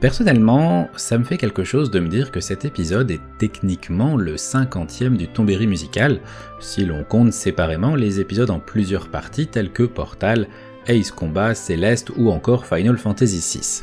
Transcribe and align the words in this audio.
Personnellement, 0.00 0.88
ça 0.96 1.18
me 1.18 1.24
fait 1.24 1.36
quelque 1.36 1.62
chose 1.62 1.90
de 1.90 2.00
me 2.00 2.08
dire 2.08 2.32
que 2.32 2.40
cet 2.40 2.64
épisode 2.64 3.10
est 3.10 3.20
techniquement 3.36 4.16
le 4.16 4.38
cinquantième 4.38 5.18
du 5.18 5.28
Tombéry 5.28 5.66
musical, 5.66 6.20
si 6.58 6.86
l'on 6.86 7.04
compte 7.04 7.34
séparément 7.34 7.94
les 7.94 8.18
épisodes 8.18 8.48
en 8.48 8.60
plusieurs 8.60 9.08
parties 9.08 9.46
tels 9.46 9.70
que 9.70 9.82
Portal, 9.82 10.48
Ace 10.86 11.10
Combat, 11.10 11.54
Céleste 11.54 12.12
ou 12.16 12.30
encore 12.30 12.64
Final 12.64 12.96
Fantasy 12.96 13.58
VI. 13.58 13.82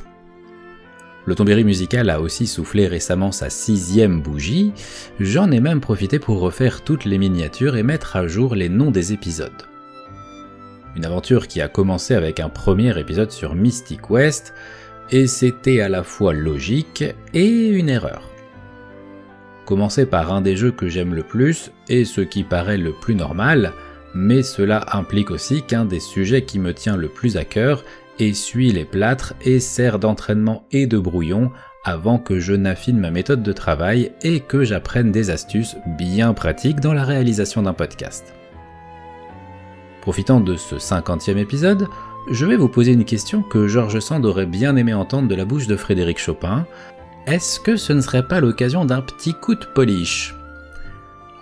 Le 1.26 1.36
Tombéry 1.36 1.64
musical 1.64 2.10
a 2.10 2.20
aussi 2.20 2.48
soufflé 2.48 2.88
récemment 2.88 3.32
sa 3.32 3.52
sixième 3.52 4.20
bougie, 4.20 4.74
j'en 5.20 5.52
ai 5.52 5.60
même 5.60 5.82
profité 5.82 6.18
pour 6.18 6.40
refaire 6.40 6.84
toutes 6.84 7.05
les 7.05 7.20
miniatures 7.20 7.76
et 7.76 7.84
mettre 7.84 8.16
à 8.16 8.27
jour 8.27 8.55
les 8.55 8.70
noms 8.70 8.90
des 8.90 9.13
épisodes. 9.13 9.68
Une 10.96 11.05
aventure 11.05 11.48
qui 11.48 11.62
a 11.62 11.68
commencé 11.68 12.16
avec 12.16 12.40
un 12.40 12.49
premier 12.49 12.99
épisode 12.99 13.30
sur 13.30 13.54
Mystic 13.54 14.10
West, 14.10 14.55
et 15.12 15.28
c'était 15.28 15.82
à 15.82 15.90
la 15.90 16.04
fois 16.04 16.34
logique 16.34 17.04
et 17.34 17.68
une 17.70 17.90
erreur. 17.90 18.24
Commencer 19.66 20.06
par 20.06 20.32
un 20.32 20.42
des 20.42 20.56
jeux 20.56 20.72
que 20.72 20.88
j'aime 20.88 21.14
le 21.14 21.24
plus 21.24 21.72
et 21.90 22.06
ce 22.06 22.22
qui 22.22 22.44
paraît 22.44 22.78
le 22.78 22.94
plus 22.94 23.16
normal, 23.16 23.74
mais 24.16 24.42
cela 24.42 24.86
implique 24.94 25.32
aussi 25.32 25.62
qu'un 25.62 25.86
des 25.86 26.00
sujets 26.00 26.44
qui 26.44 26.60
me 26.60 26.74
tient 26.74 26.96
le 26.96 27.10
plus 27.10 27.38
à 27.38 27.44
cœur 27.44 27.84
essuie 28.20 28.72
les 28.72 28.86
plâtres 28.86 29.34
et 29.42 29.60
sert 29.60 30.00
d'entraînement 30.00 30.66
et 30.72 30.88
de 30.88 30.98
brouillon 30.98 31.52
avant 31.84 32.18
que 32.18 32.40
je 32.40 32.54
n'affine 32.54 32.99
ma 32.99 33.12
méthode 33.12 33.44
de 33.44 33.54
travail 33.54 34.12
et 34.21 34.42
que 34.42 34.64
j'apprenne 34.64 35.12
des 35.12 35.30
astuces 35.30 35.77
bien 35.98 36.34
pratiques 36.34 36.80
dans 36.80 36.94
la 36.94 37.04
réalisation 37.04 37.62
d'un 37.62 37.74
podcast. 37.74 38.34
Profitant 40.02 40.40
de 40.40 40.55
ce 40.55 40.76
50e 40.76 41.38
épisode, 41.38 41.88
je 42.30 42.46
vais 42.46 42.58
vous 42.58 42.68
poser 42.68 42.92
une 42.92 43.06
question 43.06 43.42
que 43.42 43.68
Georges 43.68 44.00
Sand 44.00 44.26
aurait 44.26 44.46
bien 44.46 44.76
aimé 44.76 44.94
entendre 44.94 45.28
de 45.28 45.36
la 45.36 45.46
bouche 45.46 45.68
de 45.68 45.78
Frédéric 45.78 46.20
Chopin. 46.20 46.66
Est-ce 47.26 47.60
que 47.60 47.76
ce 47.76 47.94
ne 47.94 48.02
serait 48.02 48.28
pas 48.28 48.40
l'occasion 48.40 48.86
d'un 48.86 49.02
petit 49.02 49.34
coup 49.34 49.56
de 49.56 49.66
polish? 49.66 50.36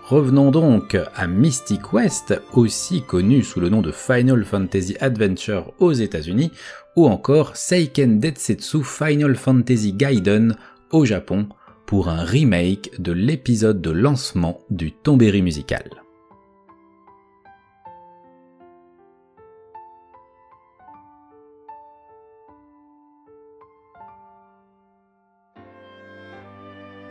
Revenons 0.08 0.52
donc 0.52 0.96
à 1.16 1.28
Mystic 1.28 1.94
West, 1.94 2.40
aussi 2.54 3.02
connu 3.02 3.44
sous 3.44 3.60
le 3.60 3.70
nom 3.70 3.82
de 3.82 3.92
Final 3.92 4.46
Fantasy 4.46 4.96
Adventure 5.00 5.74
aux 5.80 5.94
États-Unis, 5.94 6.52
ou 6.96 7.08
encore 7.08 7.56
Seiken 7.56 8.20
Detsetsu 8.20 8.84
Final 8.84 9.36
Fantasy 9.36 9.94
Gaiden 9.94 10.56
au 10.92 11.06
Japon, 11.06 11.48
pour 11.88 12.10
un 12.10 12.24
remake 12.24 12.92
de 13.00 13.12
l'épisode 13.12 13.82
de 13.82 13.92
lancement 13.92 14.60
du 14.70 14.92
Tombéry 14.92 15.42
musical. 15.42 16.05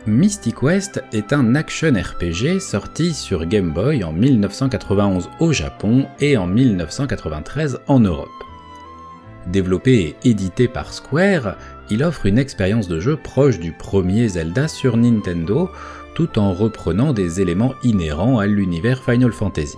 Mystic 0.07 0.61
West 0.61 1.03
est 1.13 1.33
un 1.33 1.55
action 1.55 1.91
RPG 1.91 2.59
sorti 2.59 3.11
sur 3.11 3.47
Game 3.47 3.71
Boy 3.71 4.03
en 4.03 4.13
1991 4.13 5.31
au 5.39 5.51
Japon 5.51 6.05
et 6.19 6.37
en 6.37 6.45
1993 6.45 7.79
en 7.87 7.99
Europe. 8.01 8.29
Développé 9.47 10.15
et 10.23 10.29
édité 10.29 10.67
par 10.67 10.93
Square, 10.93 11.55
il 11.89 12.03
offre 12.03 12.27
une 12.27 12.37
expérience 12.37 12.87
de 12.87 12.99
jeu 12.99 13.17
proche 13.17 13.59
du 13.59 13.71
premier 13.71 14.27
Zelda 14.27 14.67
sur 14.67 14.95
Nintendo, 14.95 15.71
tout 16.13 16.37
en 16.37 16.53
reprenant 16.53 17.11
des 17.11 17.41
éléments 17.41 17.73
inhérents 17.83 18.37
à 18.37 18.45
l'univers 18.45 19.03
Final 19.03 19.31
Fantasy. 19.31 19.77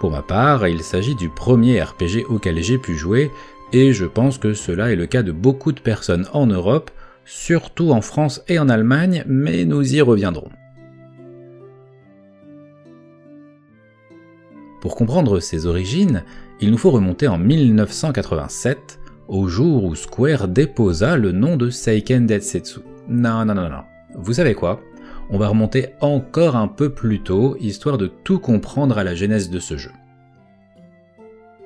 Pour 0.00 0.10
ma 0.10 0.22
part, 0.22 0.66
il 0.66 0.82
s'agit 0.82 1.14
du 1.14 1.28
premier 1.28 1.80
RPG 1.80 2.24
auquel 2.28 2.60
j'ai 2.60 2.78
pu 2.78 2.96
jouer, 2.96 3.30
et 3.72 3.92
je 3.92 4.04
pense 4.04 4.38
que 4.38 4.52
cela 4.52 4.90
est 4.90 4.96
le 4.96 5.06
cas 5.06 5.22
de 5.22 5.30
beaucoup 5.32 5.70
de 5.70 5.80
personnes 5.80 6.26
en 6.32 6.46
Europe, 6.46 6.90
surtout 7.26 7.90
en 7.90 8.00
France 8.00 8.42
et 8.48 8.58
en 8.58 8.70
Allemagne, 8.70 9.24
mais 9.26 9.66
nous 9.66 9.94
y 9.94 10.00
reviendrons. 10.00 10.48
Pour 14.80 14.94
comprendre 14.94 15.40
ses 15.40 15.66
origines, 15.66 16.22
il 16.60 16.70
nous 16.70 16.78
faut 16.78 16.92
remonter 16.92 17.26
en 17.28 17.38
1987, 17.38 19.00
au 19.28 19.48
jour 19.48 19.84
où 19.84 19.94
Square 19.94 20.48
déposa 20.48 21.16
le 21.16 21.32
nom 21.32 21.56
de 21.56 21.68
Seiken 21.68 22.26
Detsetsu. 22.26 22.80
Non, 23.08 23.44
non, 23.44 23.54
non, 23.54 23.68
non. 23.68 23.82
Vous 24.14 24.34
savez 24.34 24.54
quoi? 24.54 24.80
On 25.28 25.38
va 25.38 25.48
remonter 25.48 25.88
encore 26.00 26.54
un 26.54 26.68
peu 26.68 26.90
plus 26.90 27.20
tôt, 27.20 27.56
histoire 27.58 27.98
de 27.98 28.06
tout 28.06 28.38
comprendre 28.38 28.96
à 28.96 29.04
la 29.04 29.16
genèse 29.16 29.50
de 29.50 29.58
ce 29.58 29.76
jeu. 29.76 29.90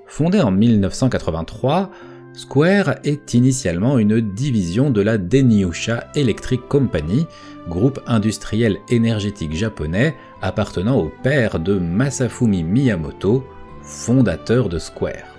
Fondé 0.07 0.41
en 0.41 0.51
1983, 0.51 1.91
Square 2.33 2.95
est 3.03 3.35
initialement 3.35 3.99
une 3.99 4.21
division 4.21 4.91
de 4.91 5.01
la 5.01 5.19
Denyusha 5.19 6.07
Electric 6.15 6.69
Company, 6.69 7.27
groupe 7.69 8.01
industriel 8.07 8.79
énergétique 8.89 9.55
japonais 9.55 10.17
appartenant 10.41 10.99
au 10.99 11.11
père 11.23 11.59
de 11.59 11.79
Masafumi 11.79 12.63
Miyamoto, 12.63 13.45
fondateur 13.83 14.69
de 14.69 14.79
Square. 14.79 15.37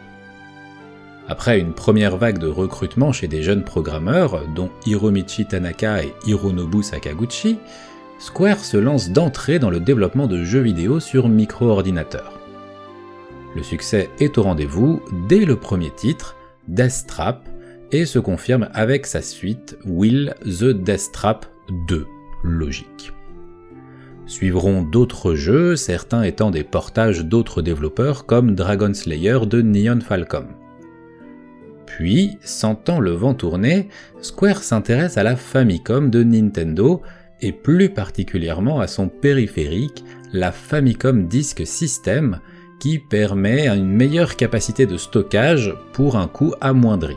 Après 1.29 1.59
une 1.59 1.73
première 1.73 2.17
vague 2.17 2.39
de 2.39 2.47
recrutement 2.47 3.13
chez 3.13 3.29
des 3.29 3.41
jeunes 3.41 3.63
programmeurs, 3.63 4.45
dont 4.53 4.69
Hiromichi 4.85 5.45
Tanaka 5.45 6.03
et 6.03 6.13
Hironobu 6.25 6.83
Sakaguchi, 6.83 7.57
Square 8.19 8.59
se 8.59 8.75
lance 8.75 9.11
d'entrée 9.11 9.59
dans 9.59 9.69
le 9.69 9.79
développement 9.79 10.27
de 10.27 10.43
jeux 10.43 10.59
vidéo 10.59 10.99
sur 10.99 11.29
micro-ordinateur. 11.29 12.33
Le 13.55 13.63
succès 13.63 14.09
est 14.19 14.37
au 14.37 14.43
rendez-vous 14.43 15.01
dès 15.29 15.45
le 15.45 15.55
premier 15.55 15.89
titre, 15.89 16.35
Death 16.67 17.05
Trap 17.07 17.47
et 17.91 18.05
se 18.05 18.19
confirme 18.19 18.69
avec 18.73 19.05
sa 19.05 19.21
suite 19.21 19.77
Will 19.85 20.35
the 20.43 20.65
Death 20.65 21.11
Trap 21.11 21.45
2, 21.87 22.05
logique. 22.43 23.11
Suivront 24.25 24.83
d'autres 24.83 25.35
jeux, 25.35 25.75
certains 25.75 26.23
étant 26.23 26.51
des 26.51 26.63
portages 26.63 27.25
d'autres 27.25 27.61
développeurs 27.61 28.25
comme 28.25 28.55
Dragon 28.55 28.93
Slayer 28.93 29.39
de 29.45 29.61
Neon 29.61 29.99
Falcom. 29.99 30.47
Puis, 31.85 32.37
sentant 32.41 33.01
le 33.01 33.11
vent 33.11 33.33
tourner, 33.33 33.89
Square 34.21 34.63
s'intéresse 34.63 35.17
à 35.17 35.23
la 35.23 35.35
Famicom 35.35 36.09
de 36.09 36.23
Nintendo 36.23 37.01
et 37.41 37.51
plus 37.51 37.89
particulièrement 37.89 38.79
à 38.79 38.87
son 38.87 39.09
périphérique, 39.09 40.05
la 40.31 40.53
Famicom 40.53 41.27
Disk 41.27 41.65
System, 41.65 42.39
qui 42.81 42.97
permet 42.97 43.67
une 43.67 43.85
meilleure 43.85 44.35
capacité 44.35 44.87
de 44.87 44.97
stockage 44.97 45.75
pour 45.93 46.15
un 46.17 46.27
coût 46.27 46.55
amoindri. 46.61 47.15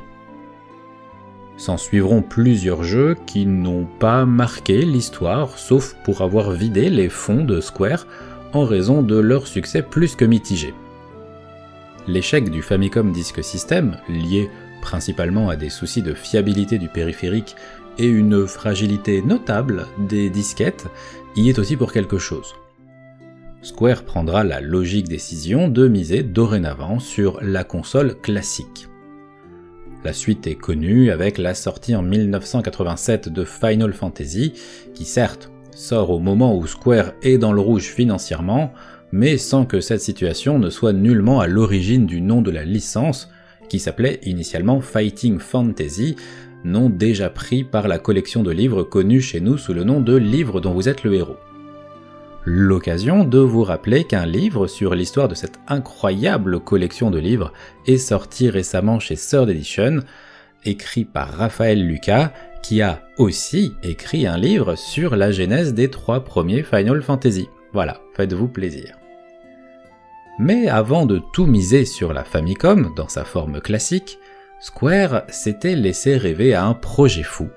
S'en 1.56 1.78
suivront 1.78 2.20
plusieurs 2.20 2.84
jeux 2.84 3.16
qui 3.26 3.46
n'ont 3.46 3.86
pas 3.98 4.26
marqué 4.26 4.82
l'histoire, 4.82 5.56
sauf 5.58 5.96
pour 6.04 6.20
avoir 6.20 6.50
vidé 6.50 6.90
les 6.90 7.08
fonds 7.08 7.44
de 7.44 7.62
Square 7.62 8.06
en 8.52 8.64
raison 8.64 9.00
de 9.00 9.16
leur 9.16 9.46
succès 9.46 9.80
plus 9.80 10.16
que 10.16 10.26
mitigé. 10.26 10.74
L'échec 12.06 12.50
du 12.50 12.60
Famicom 12.60 13.10
Disk 13.10 13.42
System, 13.42 13.96
lié 14.10 14.50
principalement 14.82 15.48
à 15.48 15.56
des 15.56 15.70
soucis 15.70 16.02
de 16.02 16.12
fiabilité 16.12 16.76
du 16.76 16.90
périphérique 16.90 17.56
et 17.96 18.06
une 18.06 18.46
fragilité 18.46 19.22
notable 19.22 19.86
des 19.96 20.28
disquettes, 20.28 20.88
y 21.36 21.48
est 21.48 21.58
aussi 21.58 21.78
pour 21.78 21.90
quelque 21.90 22.18
chose. 22.18 22.54
Square 23.64 24.02
prendra 24.02 24.44
la 24.44 24.60
logique 24.60 25.08
décision 25.08 25.68
de 25.68 25.88
miser 25.88 26.22
dorénavant 26.22 26.98
sur 26.98 27.40
la 27.40 27.64
console 27.64 28.14
classique. 28.20 28.88
La 30.04 30.12
suite 30.12 30.46
est 30.46 30.54
connue 30.54 31.10
avec 31.10 31.38
la 31.38 31.54
sortie 31.54 31.96
en 31.96 32.02
1987 32.02 33.30
de 33.30 33.42
Final 33.46 33.94
Fantasy, 33.94 34.52
qui 34.92 35.06
certes 35.06 35.50
sort 35.70 36.10
au 36.10 36.18
moment 36.18 36.54
où 36.54 36.66
Square 36.66 37.14
est 37.22 37.38
dans 37.38 37.54
le 37.54 37.60
rouge 37.62 37.84
financièrement, 37.84 38.70
mais 39.12 39.38
sans 39.38 39.64
que 39.64 39.80
cette 39.80 40.02
situation 40.02 40.58
ne 40.58 40.68
soit 40.68 40.92
nullement 40.92 41.40
à 41.40 41.46
l'origine 41.46 42.04
du 42.04 42.20
nom 42.20 42.42
de 42.42 42.50
la 42.50 42.66
licence, 42.66 43.30
qui 43.70 43.78
s'appelait 43.78 44.20
initialement 44.24 44.82
Fighting 44.82 45.38
Fantasy, 45.38 46.16
nom 46.64 46.90
déjà 46.90 47.30
pris 47.30 47.64
par 47.64 47.88
la 47.88 47.98
collection 47.98 48.42
de 48.42 48.50
livres 48.50 48.82
connue 48.82 49.22
chez 49.22 49.40
nous 49.40 49.56
sous 49.56 49.72
le 49.72 49.84
nom 49.84 50.02
de 50.02 50.14
Livre 50.14 50.60
dont 50.60 50.74
vous 50.74 50.90
êtes 50.90 51.02
le 51.02 51.14
héros 51.14 51.36
l'occasion 52.44 53.24
de 53.24 53.38
vous 53.38 53.62
rappeler 53.62 54.04
qu'un 54.04 54.26
livre 54.26 54.66
sur 54.66 54.94
l'histoire 54.94 55.28
de 55.28 55.34
cette 55.34 55.58
incroyable 55.66 56.60
collection 56.60 57.10
de 57.10 57.18
livres 57.18 57.52
est 57.86 57.98
sorti 57.98 58.50
récemment 58.50 58.98
chez 58.98 59.16
Third 59.16 59.48
Edition, 59.48 60.00
écrit 60.64 61.04
par 61.04 61.30
Raphaël 61.32 61.86
Lucas, 61.86 62.32
qui 62.62 62.82
a 62.82 63.02
aussi 63.18 63.74
écrit 63.82 64.26
un 64.26 64.38
livre 64.38 64.74
sur 64.74 65.16
la 65.16 65.30
genèse 65.30 65.74
des 65.74 65.90
trois 65.90 66.24
premiers 66.24 66.62
Final 66.62 67.02
Fantasy. 67.02 67.48
Voilà, 67.72 68.00
faites-vous 68.14 68.48
plaisir. 68.48 68.96
Mais 70.38 70.68
avant 70.68 71.06
de 71.06 71.20
tout 71.32 71.46
miser 71.46 71.84
sur 71.84 72.12
la 72.12 72.24
Famicom 72.24 72.92
dans 72.96 73.08
sa 73.08 73.24
forme 73.24 73.60
classique, 73.60 74.18
Square 74.60 75.24
s'était 75.28 75.76
laissé 75.76 76.16
rêver 76.16 76.54
à 76.54 76.64
un 76.64 76.74
projet 76.74 77.22
fou, 77.22 77.48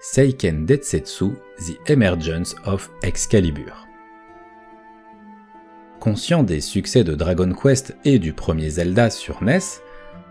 Seiken 0.00 0.66
Detsetsu 0.66 1.30
The 1.58 1.90
Emergence 1.90 2.56
of 2.66 2.90
Excalibur. 3.02 3.87
Conscient 6.00 6.44
des 6.44 6.60
succès 6.60 7.02
de 7.02 7.14
Dragon 7.14 7.52
Quest 7.52 7.96
et 8.04 8.18
du 8.18 8.32
premier 8.32 8.70
Zelda 8.70 9.10
sur 9.10 9.42
NES, 9.42 9.58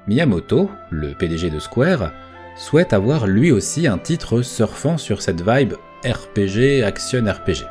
Miyamoto, 0.07 0.69
le 0.91 1.13
PDG 1.13 1.49
de 1.49 1.59
Square, 1.59 2.13
souhaite 2.55 2.93
avoir 2.93 3.27
lui 3.27 3.51
aussi 3.51 3.85
un 3.85 3.97
titre 3.97 4.41
surfant 4.41 4.97
sur 4.97 5.21
cette 5.21 5.41
vibe 5.41 5.73
RPG, 6.05 6.83
action 6.85 7.25
RPG. 7.25 7.65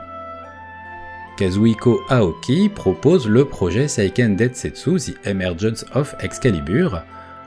Kazuhiko 1.39 2.01
Aoki 2.11 2.69
propose 2.69 3.29
le 3.29 3.47
projet 3.47 3.89
Seiken 3.89 4.37
Detsetsu 4.37 4.99
The 4.99 5.27
Emergence 5.27 5.87
of 5.95 6.15
Excalibur, 6.21 7.03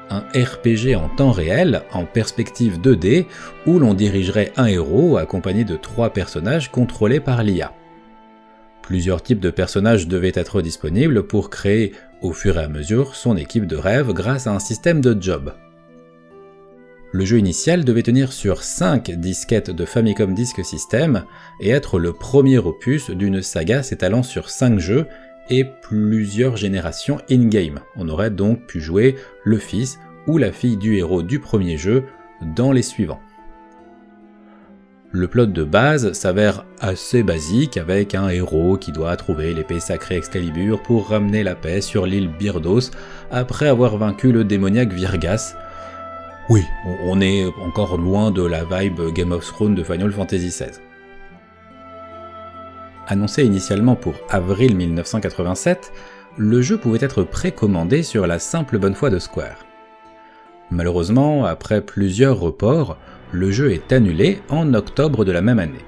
un 0.10 0.24
RPG 0.34 0.96
en 0.96 1.10
temps 1.10 1.32
réel, 1.32 1.84
en 1.94 2.06
perspective 2.06 2.80
2D, 2.80 3.26
où 3.68 3.78
l'on 3.78 3.94
dirigerait 3.94 4.52
un 4.58 4.66
héros 4.66 5.18
accompagné 5.18 5.64
de 5.64 5.76
trois 5.76 6.10
personnages 6.10 6.72
contrôlés 6.72 7.20
par 7.20 7.44
l'IA. 7.44 7.72
Plusieurs 8.90 9.22
types 9.22 9.40
de 9.40 9.52
personnages 9.52 10.08
devaient 10.08 10.32
être 10.34 10.64
disponibles 10.64 11.28
pour 11.28 11.52
créer 11.52 11.94
au 12.24 12.34
fur 12.34 12.58
et 12.58 12.64
à 12.64 12.68
mesure 12.68 13.14
son 13.14 13.38
équipe 13.38 13.68
de 13.68 13.76
rêve 13.76 14.14
grâce 14.14 14.48
à 14.48 14.52
un 14.52 14.58
système 14.58 15.00
de 15.00 15.16
job. 15.22 15.54
Le 17.12 17.24
jeu 17.24 17.38
initial 17.38 17.86
devait 17.86 18.02
tenir 18.02 18.34
sur 18.34 18.64
5 18.64 19.12
disquettes 19.12 19.70
de 19.70 19.86
Famicom 19.86 20.34
Disk 20.34 20.66
System 20.66 21.24
et 21.62 21.70
être 21.70 22.00
le 22.00 22.14
premier 22.14 22.58
opus 22.58 23.12
d'une 23.12 23.44
saga 23.44 23.84
s'étalant 23.84 24.24
sur 24.24 24.50
5 24.50 24.80
jeux 24.80 25.06
et 25.52 25.66
plusieurs 25.84 26.58
générations 26.58 27.20
in-game. 27.30 27.82
On 27.96 28.10
aurait 28.10 28.32
donc 28.32 28.66
pu 28.66 28.82
jouer 28.82 29.18
le 29.44 29.60
fils 29.60 30.00
ou 30.26 30.40
la 30.40 30.52
fille 30.52 30.78
du 30.78 30.98
héros 30.98 31.22
du 31.22 31.38
premier 31.38 31.78
jeu 31.78 32.06
dans 32.56 32.72
les 32.72 32.82
suivants. 32.82 33.22
Le 35.12 35.28
plot 35.28 35.48
de 35.48 35.64
base 35.64 36.14
s'avère 36.14 36.66
assez 36.80 37.24
basique 37.24 37.78
avec 37.78 38.14
un 38.14 38.30
héros 38.30 38.78
qui 38.78 38.92
doit 38.92 39.16
trouver 39.16 39.56
l'épée 39.56 39.80
sacrée 39.80 40.18
Excalibur 40.18 40.84
pour 40.84 41.10
ramener 41.10 41.42
la 41.42 41.56
paix 41.56 41.82
sur 41.82 42.06
l'île 42.06 42.30
Byrdos 42.30 42.92
après 43.32 43.68
avoir 43.68 43.98
vaincu 43.98 44.32
le 44.32 44.44
démoniaque 44.44 44.94
Virgas, 44.94 45.56
oui, 46.50 46.64
on 47.04 47.22
est 47.22 47.46
encore 47.62 47.98
loin 47.98 48.32
de 48.32 48.44
la 48.44 48.64
vibe 48.66 49.14
Game 49.14 49.32
of 49.32 49.46
Thrones 49.46 49.76
de 49.76 49.84
Final 49.84 50.12
Fantasy 50.12 50.48
XVI. 50.48 50.80
Annoncé 53.08 53.44
initialement 53.44 53.96
pour 53.96 54.14
avril 54.30 54.76
1987, 54.76 55.92
le 56.38 56.62
jeu 56.62 56.78
pouvait 56.78 57.04
être 57.04 57.24
précommandé 57.24 58.04
sur 58.04 58.28
la 58.28 58.38
simple 58.38 58.78
bonne 58.78 58.96
foi 58.96 59.10
de 59.10 59.18
Square. 59.20 59.66
Malheureusement, 60.72 61.46
après 61.46 61.82
plusieurs 61.82 62.40
reports, 62.40 62.98
le 63.32 63.52
jeu 63.52 63.72
est 63.72 63.92
annulé 63.92 64.40
en 64.50 64.74
octobre 64.74 65.26
de 65.26 65.32
la 65.32 65.42
même 65.42 65.60
année. 65.60 65.86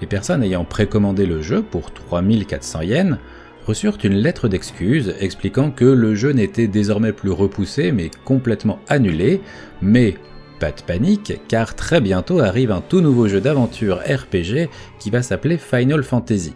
Les 0.00 0.06
personnes 0.06 0.42
ayant 0.42 0.64
précommandé 0.64 1.26
le 1.26 1.42
jeu 1.42 1.62
pour 1.62 1.92
3400 1.92 2.82
yens 2.82 3.18
reçurent 3.66 3.98
une 4.02 4.16
lettre 4.16 4.48
d'excuse 4.48 5.14
expliquant 5.20 5.70
que 5.70 5.84
le 5.84 6.14
jeu 6.14 6.32
n'était 6.32 6.66
désormais 6.66 7.12
plus 7.12 7.30
repoussé 7.30 7.92
mais 7.92 8.10
complètement 8.24 8.80
annulé, 8.88 9.40
mais 9.80 10.16
pas 10.58 10.72
de 10.72 10.82
panique 10.82 11.40
car 11.46 11.76
très 11.76 12.00
bientôt 12.00 12.40
arrive 12.40 12.72
un 12.72 12.80
tout 12.80 13.00
nouveau 13.00 13.28
jeu 13.28 13.40
d'aventure 13.40 14.00
RPG 14.00 14.68
qui 14.98 15.10
va 15.10 15.22
s'appeler 15.22 15.58
Final 15.58 16.02
Fantasy. 16.02 16.54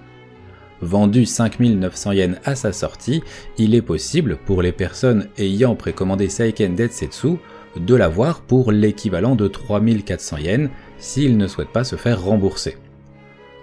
Vendu 0.82 1.24
5900 1.24 2.12
yens 2.12 2.36
à 2.44 2.54
sa 2.54 2.72
sortie, 2.72 3.22
il 3.56 3.74
est 3.74 3.82
possible 3.82 4.36
pour 4.44 4.60
les 4.60 4.72
personnes 4.72 5.28
ayant 5.38 5.74
précommandé 5.74 6.28
Seiken 6.28 6.74
Detsetsu 6.74 7.38
de 7.78 7.94
l'avoir 7.94 8.40
pour 8.40 8.72
l'équivalent 8.72 9.34
de 9.34 9.48
3400 9.48 10.36
yens 10.38 10.70
s'ils 10.98 11.36
ne 11.36 11.46
souhaitent 11.46 11.68
pas 11.68 11.84
se 11.84 11.96
faire 11.96 12.22
rembourser 12.22 12.76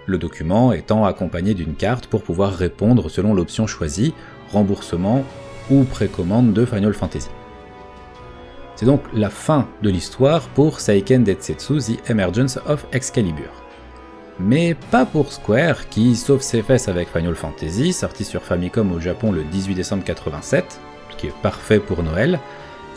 le 0.06 0.18
document 0.18 0.72
étant 0.72 1.04
accompagné 1.04 1.54
d'une 1.54 1.74
carte 1.74 2.06
pour 2.06 2.22
pouvoir 2.22 2.52
répondre 2.52 3.08
selon 3.08 3.34
l'option 3.34 3.66
choisie, 3.66 4.14
remboursement 4.52 5.24
ou 5.70 5.84
précommande 5.84 6.52
de 6.52 6.64
Final 6.64 6.94
Fantasy. 6.94 7.30
C'est 8.76 8.86
donc 8.86 9.02
la 9.14 9.30
fin 9.30 9.68
de 9.82 9.90
l'histoire 9.90 10.42
pour 10.48 10.80
Seiken 10.80 11.24
Detsetsu 11.24 11.78
The 11.78 12.10
Emergence 12.10 12.58
of 12.66 12.84
Excalibur. 12.92 13.50
Mais 14.40 14.74
pas 14.90 15.06
pour 15.06 15.32
Square 15.32 15.88
qui 15.88 16.16
sauve 16.16 16.42
ses 16.42 16.62
fesses 16.62 16.88
avec 16.88 17.08
Final 17.08 17.36
Fantasy, 17.36 17.92
sorti 17.92 18.24
sur 18.24 18.42
Famicom 18.42 18.90
au 18.92 19.00
Japon 19.00 19.30
le 19.30 19.44
18 19.44 19.76
décembre 19.76 20.02
87, 20.02 20.80
ce 21.10 21.16
qui 21.16 21.28
est 21.28 21.40
parfait 21.40 21.78
pour 21.78 22.02
Noël, 22.02 22.40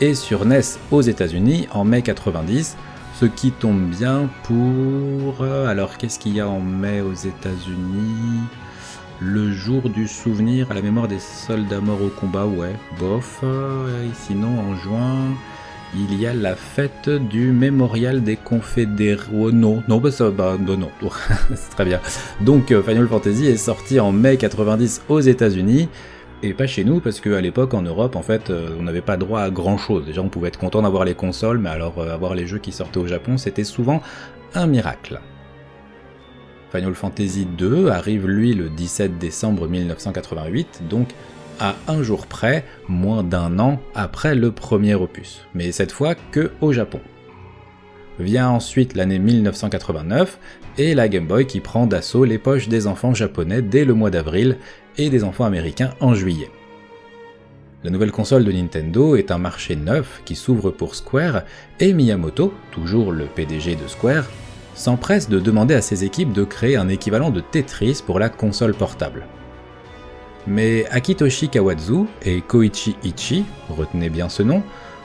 et 0.00 0.14
sur 0.14 0.44
NES 0.44 0.60
aux 0.90 1.02
États-Unis 1.02 1.68
en 1.72 1.84
mai 1.84 2.02
90, 2.02 2.76
ce 3.18 3.26
qui 3.26 3.50
tombe 3.50 3.90
bien 3.90 4.28
pour... 4.44 5.42
Euh, 5.42 5.66
alors 5.66 5.96
qu'est-ce 5.98 6.18
qu'il 6.18 6.34
y 6.34 6.40
a 6.40 6.48
en 6.48 6.60
mai 6.60 7.00
aux 7.00 7.14
États-Unis? 7.14 8.40
Le 9.20 9.50
jour 9.50 9.88
du 9.90 10.06
souvenir 10.06 10.70
à 10.70 10.74
la 10.74 10.82
mémoire 10.82 11.08
des 11.08 11.18
soldats 11.18 11.80
morts 11.80 12.02
au 12.02 12.08
combat, 12.08 12.46
ouais, 12.46 12.76
bof. 13.00 13.42
Et 13.42 14.14
sinon 14.14 14.60
en 14.60 14.76
juin, 14.76 15.16
il 15.96 16.20
y 16.20 16.26
a 16.26 16.34
la 16.34 16.54
fête 16.54 17.08
du 17.08 17.50
mémorial 17.50 18.22
des 18.22 18.36
confédérés. 18.36 19.26
Oh, 19.34 19.50
non, 19.50 19.82
non, 19.88 19.98
bah 19.98 20.12
ça, 20.12 20.30
bah, 20.30 20.56
non, 20.60 20.76
non, 20.76 20.90
c'est 21.54 21.70
très 21.70 21.84
bien. 21.84 22.00
Donc 22.40 22.70
euh, 22.70 22.82
Final 22.82 23.08
Fantasy 23.08 23.46
est 23.46 23.56
sorti 23.56 23.98
en 23.98 24.12
mai 24.12 24.36
90 24.36 25.02
aux 25.08 25.20
États-Unis 25.20 25.88
et 26.42 26.54
pas 26.54 26.66
chez 26.66 26.84
nous 26.84 27.00
parce 27.00 27.20
qu'à 27.20 27.40
l'époque 27.40 27.74
en 27.74 27.82
Europe 27.82 28.16
en 28.16 28.22
fait 28.22 28.50
euh, 28.50 28.76
on 28.78 28.82
n'avait 28.82 29.00
pas 29.00 29.16
droit 29.16 29.40
à 29.40 29.50
grand 29.50 29.78
chose. 29.78 30.06
Déjà 30.06 30.22
on 30.22 30.28
pouvait 30.28 30.48
être 30.48 30.58
content 30.58 30.82
d'avoir 30.82 31.04
les 31.04 31.14
consoles 31.14 31.58
mais 31.58 31.70
alors 31.70 31.98
euh, 31.98 32.12
avoir 32.12 32.34
les 32.34 32.46
jeux 32.46 32.58
qui 32.58 32.72
sortaient 32.72 32.98
au 32.98 33.06
Japon 33.06 33.38
c'était 33.38 33.64
souvent 33.64 34.02
un 34.54 34.66
miracle. 34.66 35.20
Final 36.70 36.94
Fantasy 36.94 37.48
II 37.58 37.88
arrive 37.88 38.26
lui 38.26 38.54
le 38.54 38.68
17 38.68 39.18
décembre 39.18 39.68
1988 39.68 40.82
donc 40.88 41.08
à 41.60 41.74
un 41.88 42.02
jour 42.02 42.26
près, 42.26 42.64
moins 42.88 43.24
d'un 43.24 43.58
an 43.58 43.80
après 43.94 44.34
le 44.34 44.52
premier 44.52 44.94
opus, 44.94 45.46
mais 45.54 45.72
cette 45.72 45.92
fois 45.92 46.14
que 46.14 46.52
au 46.60 46.72
Japon. 46.72 47.00
Vient 48.18 48.48
ensuite 48.48 48.94
l'année 48.94 49.18
1989 49.18 50.38
et 50.76 50.94
la 50.94 51.08
Game 51.08 51.26
Boy 51.26 51.46
qui 51.46 51.60
prend 51.60 51.86
d'assaut 51.86 52.24
les 52.24 52.38
poches 52.38 52.68
des 52.68 52.86
enfants 52.86 53.14
japonais 53.14 53.62
dès 53.62 53.84
le 53.84 53.94
mois 53.94 54.10
d'avril 54.10 54.56
et 54.98 55.10
des 55.10 55.24
enfants 55.24 55.44
américains 55.44 55.94
en 56.00 56.14
juillet. 56.14 56.50
La 57.84 57.90
nouvelle 57.90 58.10
console 58.10 58.44
de 58.44 58.52
Nintendo 58.52 59.14
est 59.14 59.30
un 59.30 59.38
marché 59.38 59.76
neuf 59.76 60.20
qui 60.24 60.34
s'ouvre 60.34 60.70
pour 60.70 60.96
Square 60.96 61.42
et 61.78 61.92
Miyamoto, 61.92 62.52
toujours 62.72 63.12
le 63.12 63.26
PDG 63.26 63.76
de 63.76 63.86
Square, 63.86 64.24
s'empresse 64.74 65.28
de 65.28 65.38
demander 65.38 65.74
à 65.74 65.82
ses 65.82 66.04
équipes 66.04 66.32
de 66.32 66.44
créer 66.44 66.76
un 66.76 66.88
équivalent 66.88 67.30
de 67.30 67.40
Tetris 67.40 68.02
pour 68.04 68.18
la 68.18 68.28
console 68.28 68.74
portable. 68.74 69.26
Mais 70.46 70.86
Akitoshi 70.90 71.48
Kawazu 71.48 72.06
et 72.22 72.40
Koichi 72.40 72.96
Ichi, 73.04 73.44
retenez 73.68 74.08
bien 74.08 74.28
ce 74.28 74.42
nom, 74.42 74.62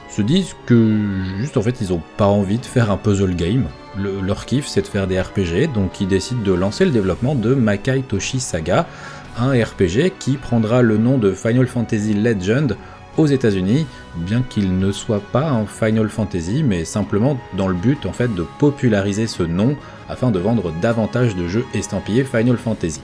se 0.08 0.22
disent 0.22 0.54
que 0.66 0.98
juste 1.38 1.56
en 1.56 1.62
fait 1.62 1.80
ils 1.80 1.92
ont 1.92 2.02
pas 2.16 2.26
envie 2.26 2.58
de 2.58 2.66
faire 2.66 2.90
un 2.90 2.96
puzzle 2.96 3.34
game. 3.34 3.66
leur 3.96 4.46
kiff 4.46 4.66
c'est 4.66 4.82
de 4.82 4.86
faire 4.86 5.06
des 5.06 5.20
RPG, 5.20 5.72
donc 5.72 6.00
ils 6.00 6.08
décident 6.08 6.42
de 6.42 6.52
lancer 6.52 6.84
le 6.84 6.90
développement 6.90 7.34
de 7.34 7.54
Makai 7.54 8.02
Toshi 8.02 8.40
Saga, 8.40 8.86
un 9.38 9.52
RPG 9.52 10.12
qui 10.18 10.36
prendra 10.36 10.82
le 10.82 10.96
nom 10.96 11.18
de 11.18 11.32
Final 11.32 11.66
Fantasy 11.66 12.14
Legend 12.14 12.76
aux 13.16 13.26
États-Unis, 13.26 13.86
bien 14.16 14.42
qu'il 14.42 14.78
ne 14.78 14.90
soit 14.90 15.20
pas 15.20 15.48
un 15.50 15.66
Final 15.66 16.08
Fantasy, 16.08 16.62
mais 16.64 16.84
simplement 16.84 17.38
dans 17.56 17.68
le 17.68 17.74
but 17.74 18.06
en 18.06 18.12
fait 18.12 18.34
de 18.34 18.44
populariser 18.58 19.26
ce 19.26 19.42
nom 19.42 19.76
afin 20.08 20.30
de 20.30 20.38
vendre 20.38 20.72
davantage 20.80 21.36
de 21.36 21.46
jeux 21.46 21.64
estampillés 21.74 22.24
Final 22.24 22.56
Fantasy. 22.56 23.00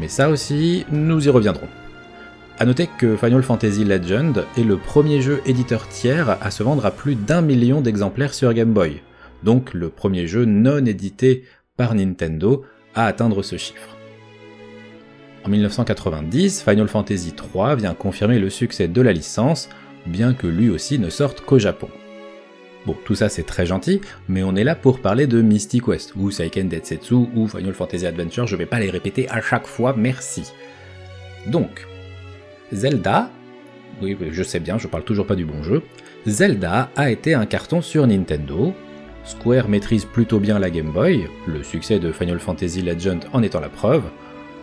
Mais 0.00 0.08
ça 0.08 0.30
aussi, 0.30 0.86
nous 0.90 1.26
y 1.26 1.30
reviendrons. 1.30 1.68
A 2.58 2.64
noter 2.64 2.88
que 2.98 3.16
Final 3.16 3.42
Fantasy 3.42 3.84
Legend 3.84 4.44
est 4.56 4.64
le 4.64 4.76
premier 4.76 5.20
jeu 5.20 5.42
éditeur 5.46 5.88
tiers 5.88 6.38
à 6.40 6.50
se 6.50 6.62
vendre 6.62 6.86
à 6.86 6.90
plus 6.90 7.14
d'un 7.14 7.40
million 7.40 7.80
d'exemplaires 7.80 8.34
sur 8.34 8.52
Game 8.52 8.72
Boy, 8.72 9.02
donc 9.42 9.74
le 9.74 9.90
premier 9.90 10.26
jeu 10.26 10.44
non 10.44 10.84
édité 10.84 11.44
par 11.76 11.94
Nintendo 11.94 12.64
à 12.94 13.06
atteindre 13.06 13.42
ce 13.42 13.56
chiffre. 13.56 13.97
En 15.44 15.48
1990, 15.48 16.62
Final 16.62 16.88
Fantasy 16.88 17.32
III 17.36 17.76
vient 17.76 17.94
confirmer 17.94 18.38
le 18.38 18.50
succès 18.50 18.88
de 18.88 19.00
la 19.00 19.12
licence, 19.12 19.68
bien 20.06 20.34
que 20.34 20.46
lui 20.46 20.68
aussi 20.68 20.98
ne 20.98 21.10
sorte 21.10 21.40
qu'au 21.42 21.58
Japon. 21.58 21.88
Bon, 22.86 22.96
tout 23.04 23.14
ça 23.14 23.28
c'est 23.28 23.44
très 23.44 23.66
gentil, 23.66 24.00
mais 24.28 24.42
on 24.42 24.56
est 24.56 24.64
là 24.64 24.74
pour 24.74 25.00
parler 25.00 25.26
de 25.26 25.42
Mystic 25.42 25.88
West, 25.88 26.14
ou 26.16 26.30
Seiken 26.30 26.68
Detsetsu, 26.68 27.14
ou 27.34 27.46
Final 27.46 27.74
Fantasy 27.74 28.06
Adventure, 28.06 28.46
je 28.46 28.56
vais 28.56 28.66
pas 28.66 28.80
les 28.80 28.90
répéter 28.90 29.28
à 29.30 29.40
chaque 29.40 29.66
fois, 29.66 29.94
merci. 29.96 30.44
Donc, 31.46 31.86
Zelda, 32.72 33.30
oui, 34.02 34.16
je 34.30 34.42
sais 34.42 34.60
bien, 34.60 34.78
je 34.78 34.88
parle 34.88 35.04
toujours 35.04 35.26
pas 35.26 35.34
du 35.34 35.44
bon 35.44 35.62
jeu, 35.62 35.82
Zelda 36.26 36.90
a 36.96 37.10
été 37.10 37.34
un 37.34 37.46
carton 37.46 37.80
sur 37.80 38.06
Nintendo, 38.06 38.74
Square 39.24 39.68
maîtrise 39.68 40.04
plutôt 40.06 40.40
bien 40.40 40.58
la 40.58 40.70
Game 40.70 40.90
Boy, 40.90 41.26
le 41.46 41.62
succès 41.62 41.98
de 41.98 42.12
Final 42.12 42.38
Fantasy 42.38 42.80
Legend 42.80 43.24
en 43.32 43.42
étant 43.42 43.60
la 43.60 43.68
preuve, 43.68 44.04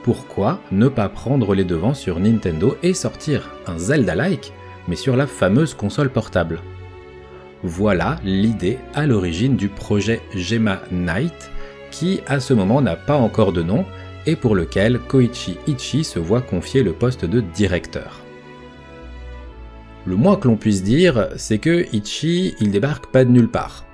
pourquoi 0.05 0.59
ne 0.71 0.87
pas 0.87 1.09
prendre 1.09 1.55
les 1.55 1.63
devants 1.63 1.95
sur 1.95 2.19
Nintendo 2.19 2.77
et 2.83 2.93
sortir 2.93 3.55
un 3.65 3.79
Zelda-like, 3.79 4.53
mais 4.87 4.95
sur 4.95 5.15
la 5.15 5.25
fameuse 5.25 5.73
console 5.73 6.11
portable? 6.11 6.61
Voilà 7.63 8.17
l'idée 8.23 8.77
à 8.93 9.07
l'origine 9.07 9.55
du 9.55 9.67
projet 9.67 10.21
Gemma 10.35 10.79
Knight, 10.91 11.49
qui 11.89 12.21
à 12.27 12.39
ce 12.39 12.53
moment 12.53 12.83
n'a 12.83 12.95
pas 12.95 13.15
encore 13.15 13.51
de 13.51 13.63
nom 13.63 13.83
et 14.27 14.35
pour 14.35 14.53
lequel 14.53 14.99
Koichi 14.99 15.57
Ichi 15.65 16.03
se 16.03 16.19
voit 16.19 16.41
confier 16.41 16.83
le 16.83 16.93
poste 16.93 17.25
de 17.25 17.41
directeur. 17.41 18.21
Le 20.05 20.15
moins 20.15 20.35
que 20.35 20.47
l'on 20.47 20.55
puisse 20.55 20.83
dire, 20.83 21.29
c'est 21.35 21.57
que 21.57 21.87
Ichi, 21.93 22.53
il 22.59 22.69
débarque 22.69 23.07
pas 23.07 23.25
de 23.25 23.31
nulle 23.31 23.49
part. 23.49 23.87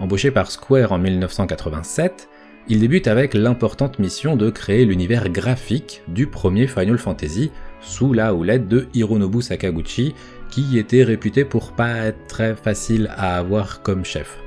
Embauché 0.00 0.32
par 0.32 0.50
Square 0.50 0.90
en 0.90 0.98
1987, 0.98 2.28
il 2.68 2.80
débute 2.80 3.08
avec 3.08 3.34
l'importante 3.34 3.98
mission 3.98 4.36
de 4.36 4.50
créer 4.50 4.84
l'univers 4.84 5.28
graphique 5.28 6.02
du 6.08 6.26
premier 6.26 6.66
Final 6.66 6.98
Fantasy 6.98 7.50
sous 7.80 8.12
la 8.12 8.34
houlette 8.34 8.68
de 8.68 8.86
Hironobu 8.94 9.42
Sakaguchi, 9.42 10.14
qui 10.50 10.78
était 10.78 11.02
réputé 11.02 11.44
pour 11.44 11.72
pas 11.72 11.96
être 12.06 12.26
très 12.28 12.54
facile 12.54 13.10
à 13.16 13.36
avoir 13.38 13.82
comme 13.82 14.04
chef. 14.04 14.38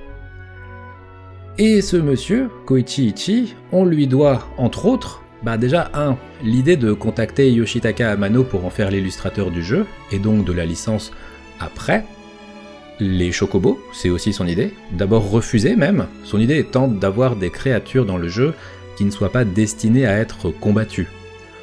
Et 1.57 1.81
ce 1.81 1.98
monsieur, 1.98 2.50
Koichi 2.65 3.13
Ichi, 3.15 3.55
on 3.72 3.86
lui 3.86 4.07
doit, 4.07 4.48
entre 4.57 4.86
autres, 4.86 5.22
bah 5.43 5.57
déjà, 5.57 5.89
un, 5.93 6.17
l'idée 6.43 6.77
de 6.77 6.93
contacter 6.93 7.51
Yoshitaka 7.51 8.12
Amano 8.12 8.43
pour 8.43 8.65
en 8.65 8.69
faire 8.69 8.91
l'illustrateur 8.91 9.51
du 9.51 9.63
jeu, 9.63 9.86
et 10.12 10.19
donc 10.19 10.45
de 10.45 10.53
la 10.53 10.65
licence 10.65 11.12
après. 11.60 12.05
Les 13.02 13.34
chocobos, 13.34 13.78
c'est 13.92 14.10
aussi 14.10 14.32
son 14.32 14.48
idée, 14.48 14.74
d'abord 14.94 15.30
refusé 15.30 15.75
même, 15.75 16.08
son 16.24 16.40
idée 16.40 16.60
étant 16.60 16.88
d'avoir 16.88 17.36
des 17.36 17.50
créatures 17.50 18.06
dans 18.06 18.18
le 18.18 18.30
jeu 18.30 18.54
qui 18.96 19.04
ne 19.04 19.12
soient 19.12 19.34
pas 19.34 19.44
destinées 19.44 20.06
à 20.06 20.18
être 20.18 20.50
combattues. 20.50 21.10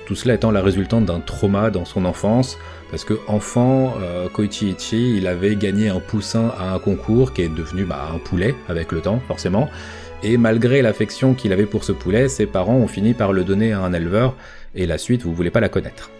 Tout 0.07 0.15
cela 0.15 0.35
étant 0.35 0.51
la 0.51 0.61
résultante 0.61 1.07
d'un 1.07 1.21
trauma 1.21 1.71
dans 1.71 1.87
son 1.87 2.05
enfance, 2.05 2.59
parce 2.91 3.07
que 3.07 3.15
enfant, 3.29 3.95
euh, 4.03 4.29
Koichi 4.29 4.73
Ichi, 4.73 5.17
il 5.17 5.27
avait 5.27 5.57
gagné 5.57 5.89
un 5.89 6.01
poussin 6.01 6.53
à 6.59 6.75
un 6.75 6.79
concours 6.79 7.33
qui 7.33 7.41
est 7.41 7.49
devenu 7.49 7.85
bah, 7.85 8.11
un 8.15 8.19
poulet 8.19 8.55
avec 8.69 8.93
le 8.93 9.01
temps, 9.01 9.23
forcément, 9.27 9.71
et 10.23 10.37
malgré 10.37 10.83
l'affection 10.83 11.33
qu'il 11.33 11.55
avait 11.55 11.65
pour 11.65 11.85
ce 11.85 11.93
poulet, 11.93 12.29
ses 12.29 12.45
parents 12.45 12.77
ont 12.77 12.89
fini 12.89 13.15
par 13.15 13.33
le 13.33 13.43
donner 13.43 13.73
à 13.73 13.81
un 13.81 13.95
éleveur, 13.95 14.37
et 14.75 14.85
la 14.85 14.99
suite, 14.99 15.23
vous 15.23 15.35
voulez 15.35 15.51
pas 15.51 15.61
la 15.61 15.71
connaître. 15.71 16.11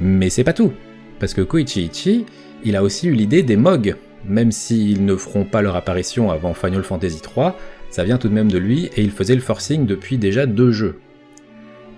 Mais 0.00 0.28
c'est 0.28 0.44
pas 0.44 0.52
tout, 0.52 0.74
parce 1.18 1.32
que 1.32 1.40
Koichi 1.40 1.86
Ichi, 1.86 2.26
il 2.62 2.76
a 2.76 2.82
aussi 2.82 3.08
eu 3.08 3.14
l'idée 3.14 3.42
des 3.42 3.56
MOG, 3.56 3.96
même 4.24 4.52
s'ils 4.52 5.04
ne 5.04 5.16
feront 5.16 5.44
pas 5.44 5.62
leur 5.62 5.76
apparition 5.76 6.30
avant 6.30 6.54
Final 6.54 6.82
Fantasy 6.82 7.20
III, 7.24 7.52
ça 7.90 8.04
vient 8.04 8.18
tout 8.18 8.28
de 8.28 8.34
même 8.34 8.50
de 8.50 8.58
lui, 8.58 8.90
et 8.96 9.02
il 9.02 9.10
faisait 9.10 9.34
le 9.34 9.40
forcing 9.40 9.86
depuis 9.86 10.18
déjà 10.18 10.46
deux 10.46 10.72
jeux. 10.72 11.00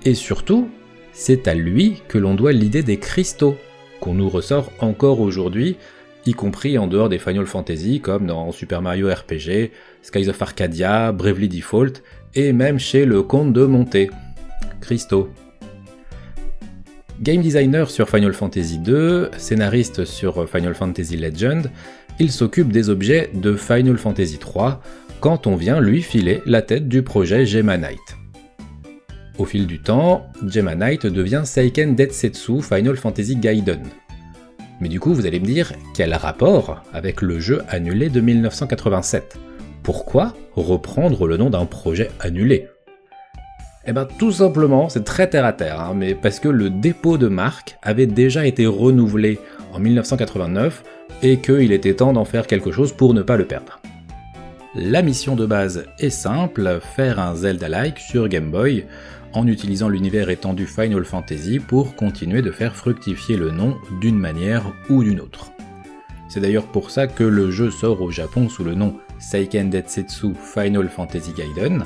Et 0.04 0.14
surtout, 0.14 0.68
c'est 1.12 1.48
à 1.48 1.54
lui 1.54 2.02
que 2.08 2.18
l'on 2.18 2.34
doit 2.34 2.52
l'idée 2.52 2.82
des 2.82 2.98
cristaux, 2.98 3.56
qu'on 4.00 4.14
nous 4.14 4.28
ressort 4.28 4.72
encore 4.80 5.20
aujourd'hui, 5.20 5.76
y 6.26 6.32
compris 6.32 6.78
en 6.78 6.86
dehors 6.86 7.08
des 7.08 7.18
Final 7.18 7.46
Fantasy 7.46 8.00
comme 8.00 8.26
dans 8.26 8.52
Super 8.52 8.82
Mario 8.82 9.08
RPG, 9.08 9.72
Skies 10.02 10.28
of 10.28 10.40
Arcadia, 10.40 11.12
Bravely 11.12 11.48
Default, 11.48 12.02
et 12.34 12.52
même 12.52 12.78
chez 12.78 13.04
le 13.04 13.22
comte 13.22 13.52
de 13.52 13.64
Monté. 13.64 14.10
Christo. 14.80 15.30
Game 17.20 17.42
designer 17.42 17.90
sur 17.90 18.08
Final 18.08 18.32
Fantasy 18.32 18.80
II, 18.86 19.26
scénariste 19.36 20.06
sur 20.06 20.48
Final 20.48 20.74
Fantasy 20.74 21.18
Legend, 21.18 21.70
il 22.20 22.30
s'occupe 22.30 22.70
des 22.70 22.90
objets 22.90 23.30
de 23.34 23.56
Final 23.56 23.96
Fantasy 23.96 24.38
III 24.38 24.74
quand 25.20 25.46
on 25.46 25.56
vient 25.56 25.80
lui 25.80 26.02
filer 26.02 26.42
la 26.46 26.62
tête 26.62 26.86
du 26.86 27.02
projet 27.02 27.46
Gemma 27.46 27.76
Knight. 27.76 27.98
Au 29.38 29.44
fil 29.44 29.66
du 29.66 29.80
temps, 29.80 30.26
Gemma 30.46 30.74
Knight 30.74 31.06
devient 31.06 31.42
Seiken 31.44 31.96
Detsetsu 31.96 32.62
Final 32.62 32.96
Fantasy 32.96 33.36
Gaiden, 33.36 33.82
mais 34.80 34.88
du 34.88 34.98
coup, 34.98 35.12
vous 35.12 35.26
allez 35.26 35.40
me 35.40 35.44
dire, 35.44 35.72
quel 35.94 36.14
rapport 36.14 36.82
avec 36.92 37.20
le 37.20 37.38
jeu 37.38 37.62
annulé 37.68 38.08
de 38.08 38.20
1987 38.20 39.36
Pourquoi 39.82 40.34
reprendre 40.56 41.26
le 41.26 41.36
nom 41.36 41.50
d'un 41.50 41.66
projet 41.66 42.10
annulé? 42.18 42.68
Eh 43.86 43.92
ben 43.92 44.06
tout 44.18 44.32
simplement, 44.32 44.88
c'est 44.88 45.04
très 45.04 45.28
terre 45.28 45.44
à 45.44 45.52
terre, 45.52 45.80
hein, 45.80 45.94
mais 45.94 46.14
parce 46.14 46.40
que 46.40 46.48
le 46.48 46.70
dépôt 46.70 47.18
de 47.18 47.28
marque 47.28 47.76
avait 47.82 48.06
déjà 48.06 48.46
été 48.46 48.66
renouvelé 48.66 49.38
en 49.72 49.78
1989 49.78 50.82
et 51.22 51.40
qu'il 51.40 51.72
était 51.72 51.94
temps 51.94 52.12
d'en 52.12 52.24
faire 52.24 52.46
quelque 52.46 52.72
chose 52.72 52.92
pour 52.92 53.14
ne 53.14 53.22
pas 53.22 53.36
le 53.36 53.44
perdre. 53.44 53.80
La 54.74 55.02
mission 55.02 55.34
de 55.34 55.46
base 55.46 55.86
est 55.98 56.10
simple, 56.10 56.78
faire 56.94 57.18
un 57.18 57.34
Zelda-like 57.34 57.98
sur 57.98 58.28
Game 58.28 58.50
Boy 58.50 58.86
en 59.32 59.46
utilisant 59.46 59.88
l'univers 59.88 60.30
étendu 60.30 60.66
Final 60.66 61.04
Fantasy 61.04 61.58
pour 61.58 61.96
continuer 61.96 62.42
de 62.42 62.50
faire 62.50 62.76
fructifier 62.76 63.36
le 63.36 63.50
nom 63.50 63.76
d'une 64.00 64.18
manière 64.18 64.72
ou 64.88 65.02
d'une 65.02 65.20
autre. 65.20 65.50
C'est 66.28 66.40
d'ailleurs 66.40 66.66
pour 66.66 66.90
ça 66.90 67.08
que 67.08 67.24
le 67.24 67.50
jeu 67.50 67.70
sort 67.70 68.00
au 68.02 68.10
Japon 68.10 68.48
sous 68.48 68.62
le 68.62 68.74
nom 68.74 68.96
Seiken 69.18 69.70
Detsetsu 69.70 70.34
Final 70.34 70.88
Fantasy 70.88 71.32
Gaiden, 71.32 71.84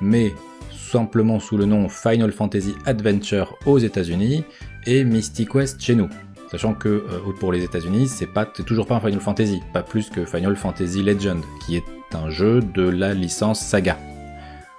mais 0.00 0.32
simplement 0.70 1.40
sous 1.40 1.56
le 1.56 1.64
nom 1.64 1.88
Final 1.88 2.30
Fantasy 2.30 2.74
Adventure 2.86 3.56
aux 3.66 3.78
États-Unis 3.78 4.44
et 4.86 5.04
Mystic 5.04 5.54
West 5.54 5.80
chez 5.80 5.94
nous. 5.94 6.08
Sachant 6.52 6.74
que 6.74 6.88
euh, 6.88 7.32
pour 7.40 7.50
les 7.50 7.64
États-Unis, 7.64 8.08
c'est 8.08 8.26
pas 8.26 8.44
toujours 8.44 8.86
pas 8.86 8.96
un 8.96 9.00
Final 9.00 9.20
Fantasy, 9.20 9.62
pas 9.72 9.82
plus 9.82 10.10
que 10.10 10.26
Final 10.26 10.54
Fantasy 10.54 11.02
Legend, 11.02 11.42
qui 11.64 11.76
est 11.76 11.84
un 12.12 12.28
jeu 12.28 12.60
de 12.60 12.86
la 12.86 13.14
licence 13.14 13.58
Saga. 13.58 13.96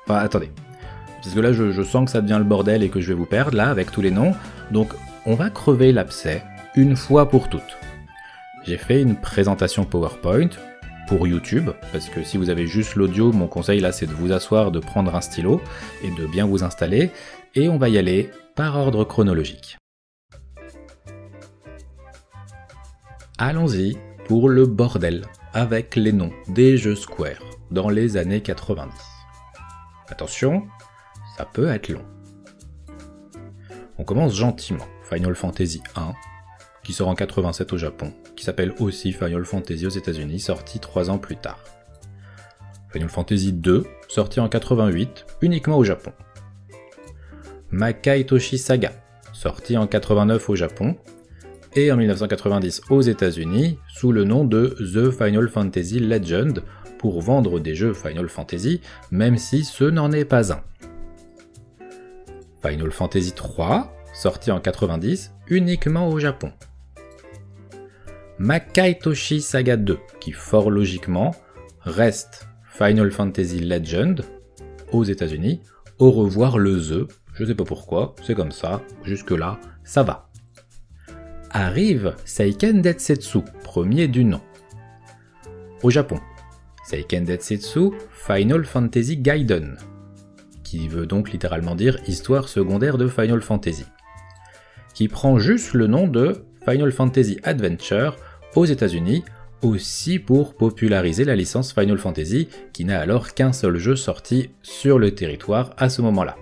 Enfin, 0.05 0.19
attendez, 0.19 0.51
parce 1.23 1.33
que 1.33 1.39
là 1.39 1.51
je, 1.51 1.81
sens 1.81 2.05
que 2.05 2.11
ça 2.11 2.21
devient 2.21 2.37
le 2.37 2.43
bordel 2.43 2.83
et 2.83 2.89
que 2.89 3.01
je 3.01 3.07
vais 3.07 3.15
vous 3.15 3.25
perdre 3.25 3.57
là 3.57 3.71
avec 3.71 3.91
tous 3.91 4.01
les 4.01 4.11
noms. 4.11 4.35
Donc 4.69 4.93
on 5.25 5.33
va 5.33 5.49
crever 5.49 5.91
l'abcès 5.91 6.43
une 6.75 6.95
fois 6.95 7.27
pour 7.27 7.49
toutes. 7.49 7.75
J'ai 8.65 8.77
fait 8.77 9.01
une 9.01 9.15
présentation 9.15 9.83
PowerPoint 9.83 10.49
pour 11.07 11.27
YouTube, 11.27 11.71
parce 11.91 12.07
que 12.07 12.21
si 12.21 12.37
vous 12.37 12.51
avez 12.51 12.67
juste 12.67 12.93
l'audio, 12.93 13.31
mon 13.31 13.47
conseil 13.47 13.79
là 13.79 13.91
c'est 13.91 14.05
de 14.05 14.13
vous 14.13 14.31
asseoir, 14.31 14.69
de 14.69 14.79
prendre 14.79 15.15
un 15.15 15.21
stylo 15.21 15.59
et 16.03 16.11
de 16.11 16.27
bien 16.27 16.45
vous 16.45 16.63
installer, 16.63 17.09
et 17.55 17.67
on 17.67 17.77
va 17.77 17.89
y 17.89 17.97
aller 17.97 18.29
par 18.53 18.77
ordre 18.77 19.05
chronologique. 19.05 19.77
Allons-y 23.39 23.97
pour 24.27 24.47
le 24.47 24.65
bordel 24.65 25.25
avec 25.53 25.95
les 25.95 26.13
noms 26.13 26.31
des 26.49 26.77
jeux 26.77 26.95
Square 26.95 27.43
dans 27.71 27.89
les 27.89 28.15
années 28.15 28.41
90. 28.41 28.93
Attention, 30.07 30.67
ça 31.35 31.45
peut 31.45 31.67
être 31.67 31.89
long. 31.89 32.05
On 33.97 34.03
commence 34.03 34.35
gentiment. 34.35 34.85
Final 35.09 35.35
Fantasy 35.35 35.81
1, 35.95 36.13
qui 36.83 36.93
sort 36.93 37.07
en 37.07 37.15
87 37.15 37.73
au 37.73 37.77
Japon, 37.77 38.13
qui 38.35 38.43
s'appelle 38.45 38.73
aussi 38.79 39.13
Final 39.13 39.45
Fantasy 39.45 39.85
aux 39.85 39.89
États-Unis, 39.89 40.39
sorti 40.39 40.79
3 40.79 41.09
ans 41.09 41.17
plus 41.17 41.35
tard. 41.35 41.59
Final 42.91 43.09
Fantasy 43.09 43.53
2, 43.53 43.85
sorti 44.07 44.39
en 44.39 44.49
88, 44.49 45.25
uniquement 45.41 45.77
au 45.77 45.83
Japon. 45.83 46.13
Makai 47.71 48.25
Toshi 48.25 48.57
Saga, 48.57 48.91
sorti 49.33 49.77
en 49.77 49.87
89 49.87 50.49
au 50.49 50.55
Japon, 50.55 50.95
et 51.75 51.91
en 51.91 51.97
1990 51.97 52.81
aux 52.89 53.01
États-Unis 53.01 53.79
sous 53.87 54.11
le 54.11 54.23
nom 54.23 54.45
de 54.45 54.75
The 54.79 55.11
Final 55.11 55.49
Fantasy 55.49 55.99
Legend 55.99 56.63
pour 56.97 57.21
vendre 57.21 57.59
des 57.59 57.75
jeux 57.75 57.93
Final 57.93 58.29
Fantasy, 58.29 58.81
même 59.11 59.37
si 59.37 59.63
ce 59.63 59.83
n'en 59.83 60.11
est 60.11 60.25
pas 60.25 60.53
un. 60.53 60.61
Final 62.65 62.91
Fantasy 62.91 63.33
III, 63.37 63.81
sorti 64.13 64.51
en 64.51 64.59
90 64.59 65.33
uniquement 65.47 66.09
au 66.09 66.19
Japon. 66.19 66.51
Makai 68.37 68.97
Toshi 68.99 69.41
Saga 69.41 69.77
2, 69.77 69.97
qui 70.19 70.31
fort 70.31 70.71
logiquement 70.71 71.35
reste 71.81 72.47
Final 72.69 73.11
Fantasy 73.11 73.59
Legend 73.59 74.23
aux 74.91 75.03
États-Unis. 75.03 75.61
Au 75.99 76.11
revoir 76.11 76.57
le 76.57 76.79
The, 76.79 77.11
je 77.33 77.45
sais 77.45 77.55
pas 77.55 77.65
pourquoi, 77.65 78.15
c'est 78.23 78.35
comme 78.35 78.51
ça, 78.51 78.81
jusque-là, 79.03 79.59
ça 79.83 80.03
va. 80.03 80.29
Arrive 81.55 82.15
Seiken 82.25 82.81
Detsetsu, 82.81 83.41
premier 83.63 84.07
du 84.07 84.25
nom. 84.25 84.41
Au 85.83 85.91
Japon, 85.91 86.19
Seiken 86.83 87.25
Detsetsu 87.25 87.91
Final 88.11 88.65
Fantasy 88.65 89.17
Gaiden, 89.17 89.77
qui 90.63 90.87
veut 90.87 91.05
donc 91.05 91.31
littéralement 91.31 91.75
dire 91.75 91.99
histoire 92.07 92.49
secondaire 92.49 92.97
de 92.97 93.07
Final 93.07 93.43
Fantasy, 93.43 93.85
qui 94.95 95.07
prend 95.07 95.37
juste 95.37 95.75
le 95.75 95.85
nom 95.85 96.07
de 96.07 96.43
Final 96.67 96.91
Fantasy 96.91 97.37
Adventure 97.43 98.15
aux 98.55 98.65
États-Unis, 98.65 99.23
aussi 99.61 100.17
pour 100.17 100.55
populariser 100.55 101.23
la 101.23 101.35
licence 101.35 101.71
Final 101.71 101.99
Fantasy, 101.99 102.47
qui 102.73 102.83
n'a 102.83 102.99
alors 102.99 103.35
qu'un 103.35 103.53
seul 103.53 103.77
jeu 103.77 103.95
sorti 103.95 104.49
sur 104.63 104.97
le 104.97 105.13
territoire 105.13 105.75
à 105.77 105.89
ce 105.89 106.01
moment-là. 106.01 106.35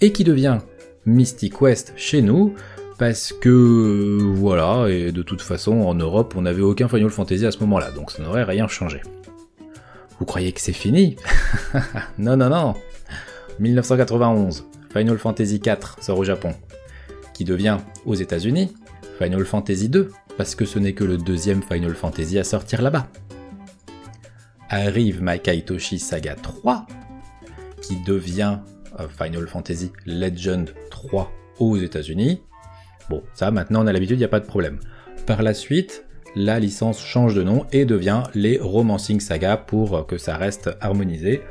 Et 0.00 0.10
qui 0.10 0.24
devient 0.24 0.58
Mystic 1.06 1.56
Quest 1.56 1.92
chez 1.94 2.20
nous, 2.20 2.54
parce 2.98 3.32
que 3.32 4.18
voilà, 4.34 4.88
et 4.88 5.12
de 5.12 5.22
toute 5.22 5.42
façon 5.42 5.72
en 5.80 5.94
Europe 5.94 6.34
on 6.36 6.42
n'avait 6.42 6.62
aucun 6.62 6.88
Final 6.88 7.10
Fantasy 7.10 7.46
à 7.46 7.50
ce 7.50 7.58
moment-là, 7.60 7.90
donc 7.90 8.10
ça 8.10 8.22
n'aurait 8.22 8.44
rien 8.44 8.68
changé. 8.68 9.00
Vous 10.18 10.26
croyez 10.26 10.52
que 10.52 10.60
c'est 10.60 10.72
fini? 10.72 11.16
Non, 12.18 12.36
non, 12.36 12.48
non 12.48 12.74
1991, 13.58 14.64
Final 14.92 15.18
Fantasy 15.18 15.60
IV 15.64 15.96
sort 16.00 16.18
au 16.18 16.24
Japon, 16.24 16.54
qui 17.34 17.44
devient, 17.44 17.78
aux 18.06 18.14
États-Unis, 18.14 18.72
Final 19.18 19.44
Fantasy 19.44 19.86
II, 19.86 20.06
parce 20.36 20.54
que 20.54 20.64
ce 20.64 20.78
n'est 20.78 20.94
que 20.94 21.04
le 21.04 21.18
deuxième 21.18 21.62
Final 21.62 21.94
Fantasy 21.94 22.38
à 22.38 22.44
sortir 22.44 22.82
là-bas. 22.82 23.08
Arrive 24.68 25.22
Makai 25.22 25.62
Toshi 25.62 25.98
Saga 25.98 26.34
3, 26.34 26.86
qui 27.82 27.96
devient 28.06 28.58
euh, 29.00 29.06
Final 29.08 29.46
Fantasy 29.46 29.92
Legend 30.06 30.72
3 30.90 31.30
aux 31.58 31.76
États-Unis. 31.76 32.42
Ça 33.34 33.50
maintenant 33.50 33.84
on 33.84 33.86
a 33.86 33.92
l'habitude, 33.92 34.16
il 34.16 34.20
n'y 34.20 34.24
a 34.24 34.28
pas 34.28 34.40
de 34.40 34.46
problème. 34.46 34.78
Par 35.26 35.42
la 35.42 35.54
suite, 35.54 36.04
la 36.34 36.58
licence 36.58 37.04
change 37.04 37.34
de 37.34 37.42
nom 37.42 37.66
et 37.72 37.84
devient 37.84 38.22
les 38.34 38.58
Romancing 38.58 39.20
Saga 39.20 39.56
pour 39.56 40.06
que 40.06 40.18
ça 40.18 40.36
reste 40.36 40.70
harmonisé. 40.80 41.42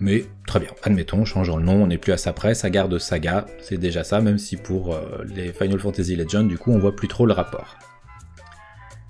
Mais 0.00 0.24
très 0.46 0.60
bien, 0.60 0.70
admettons, 0.84 1.24
changeons 1.24 1.56
le 1.56 1.64
nom, 1.64 1.82
on 1.82 1.86
n'est 1.88 1.98
plus 1.98 2.12
à 2.12 2.16
ça 2.16 2.32
près, 2.32 2.54
ça 2.54 2.70
garde 2.70 2.96
saga, 2.98 3.46
c'est 3.60 3.78
déjà 3.78 4.04
ça, 4.04 4.20
même 4.20 4.38
si 4.38 4.56
pour 4.56 4.94
euh, 4.94 5.24
les 5.34 5.52
Final 5.52 5.80
Fantasy 5.80 6.14
Legends, 6.14 6.44
du 6.44 6.56
coup, 6.56 6.70
on 6.70 6.78
voit 6.78 6.94
plus 6.94 7.08
trop 7.08 7.26
le 7.26 7.32
rapport. 7.32 7.76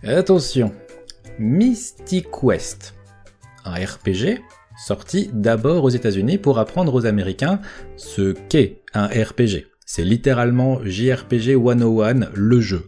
Attention, 0.02 0.72
Mystic 1.38 2.28
Quest, 2.30 2.94
un 3.66 3.74
RPG 3.74 4.40
sorti 4.78 5.28
d'abord 5.32 5.84
aux 5.84 5.90
États-Unis 5.90 6.38
pour 6.38 6.58
apprendre 6.58 6.94
aux 6.94 7.04
Américains 7.04 7.60
ce 7.96 8.32
qu'est 8.48 8.80
un 8.94 9.08
RPG. 9.08 9.66
C'est 9.90 10.04
littéralement 10.04 10.80
JRPG 10.85 11.57
101, 11.57 12.28
le 12.35 12.61
jeu. 12.61 12.85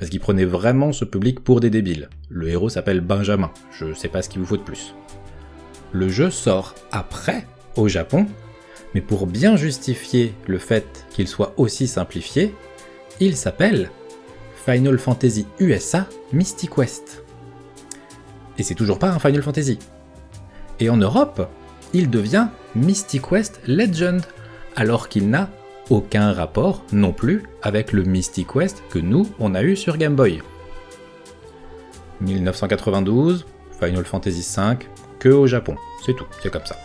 Parce 0.00 0.10
qu'il 0.10 0.18
prenait 0.18 0.44
vraiment 0.44 0.92
ce 0.92 1.04
public 1.04 1.38
pour 1.38 1.60
des 1.60 1.70
débiles. 1.70 2.10
Le 2.28 2.48
héros 2.48 2.68
s'appelle 2.68 3.00
Benjamin, 3.00 3.52
je 3.70 3.94
sais 3.94 4.08
pas 4.08 4.20
ce 4.20 4.28
qu'il 4.28 4.40
vous 4.40 4.46
faut 4.46 4.56
de 4.56 4.62
plus. 4.62 4.96
Le 5.92 6.08
jeu 6.08 6.28
sort 6.28 6.74
après, 6.90 7.46
au 7.76 7.86
Japon, 7.86 8.26
mais 8.94 9.00
pour 9.00 9.28
bien 9.28 9.54
justifier 9.54 10.34
le 10.48 10.58
fait 10.58 11.06
qu'il 11.10 11.28
soit 11.28 11.54
aussi 11.56 11.86
simplifié, 11.86 12.52
il 13.20 13.36
s'appelle 13.36 13.88
Final 14.64 14.98
Fantasy 14.98 15.46
USA 15.60 16.08
Mystic 16.32 16.70
Quest. 16.74 17.22
Et 18.58 18.64
c'est 18.64 18.74
toujours 18.74 18.98
pas 18.98 19.12
un 19.12 19.20
Final 19.20 19.44
Fantasy. 19.44 19.78
Et 20.80 20.90
en 20.90 20.96
Europe, 20.96 21.48
il 21.92 22.10
devient 22.10 22.48
Mystic 22.74 23.22
Quest 23.22 23.60
Legend, 23.68 24.20
alors 24.74 25.08
qu'il 25.08 25.30
n'a 25.30 25.48
aucun 25.90 26.32
rapport 26.32 26.84
non 26.92 27.12
plus 27.12 27.42
avec 27.62 27.92
le 27.92 28.04
Mystic 28.04 28.48
Quest 28.52 28.82
que 28.90 28.98
nous, 28.98 29.28
on 29.38 29.54
a 29.54 29.62
eu 29.62 29.76
sur 29.76 29.98
Game 29.98 30.14
Boy. 30.14 30.40
1992, 32.20 33.46
Final 33.78 34.04
Fantasy 34.04 34.46
V, 34.56 34.86
que 35.18 35.28
au 35.28 35.46
Japon. 35.46 35.76
C'est 36.04 36.14
tout, 36.14 36.26
c'est 36.42 36.50
comme 36.50 36.64
ça. 36.64 36.76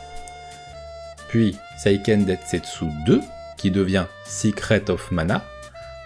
Puis 1.29 1.55
Seiken 1.77 2.25
Detsetsu 2.25 2.85
2, 3.05 3.21
qui 3.57 3.71
devient 3.71 4.05
Secret 4.25 4.89
of 4.89 5.11
Mana, 5.11 5.43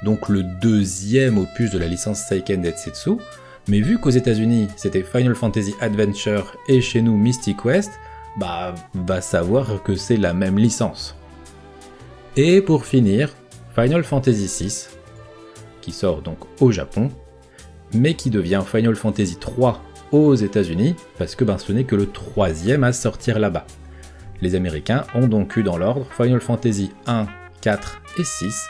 donc 0.03 0.29
le 0.29 0.44
deuxième 0.44 1.38
opus 1.38 1.72
de 1.72 1.79
la 1.79 1.88
licence 1.88 2.20
Seiken 2.20 2.62
Detsetsu, 2.62 3.12
mais 3.68 3.82
vu 3.82 3.98
qu'aux 4.00 4.10
États-Unis 4.10 4.68
c'était 4.75 5.03
Final 5.03 5.36
Fantasy 5.36 5.74
Adventure 5.82 6.56
et 6.68 6.82
chez 6.82 7.01
nous 7.01 7.18
Mystic 7.18 7.62
Quest, 7.62 7.91
bah 8.38 8.74
va 8.94 9.22
savoir 9.22 9.84
que 9.84 9.96
c'est 9.96 10.18
la 10.18 10.34
même 10.34 10.58
licence. 10.58 11.18
Et 12.41 12.62
pour 12.62 12.86
finir, 12.86 13.36
Final 13.75 14.05
Fantasy 14.05 14.63
VI, 14.63 14.88
qui 15.81 15.91
sort 15.91 16.22
donc 16.22 16.38
au 16.62 16.72
Japon, 16.72 17.12
mais 17.93 18.13
qui 18.13 18.29
devient 18.29 18.63
Final 18.65 18.96
Fantasy 18.96 19.36
3 19.36 19.84
aux 20.13 20.36
États-Unis, 20.36 20.96
parce 21.17 21.36
que 21.36 21.43
ben, 21.43 21.58
ce 21.58 21.74
n'est 21.74 21.84
que 21.84 21.98
le 21.98 22.10
troisième 22.10 22.86
à 22.86 22.93
sortir 22.93 23.39
là-bas. 23.39 23.65
Les 24.41 24.55
Américains 24.55 25.03
ont 25.15 25.27
donc 25.27 25.58
eu 25.58 25.63
dans 25.63 25.77
l'ordre 25.77 26.08
Final 26.15 26.39
Fantasy 26.39 26.93
1, 27.08 27.27
4 27.60 28.01
et 28.19 28.24
6 28.24 28.67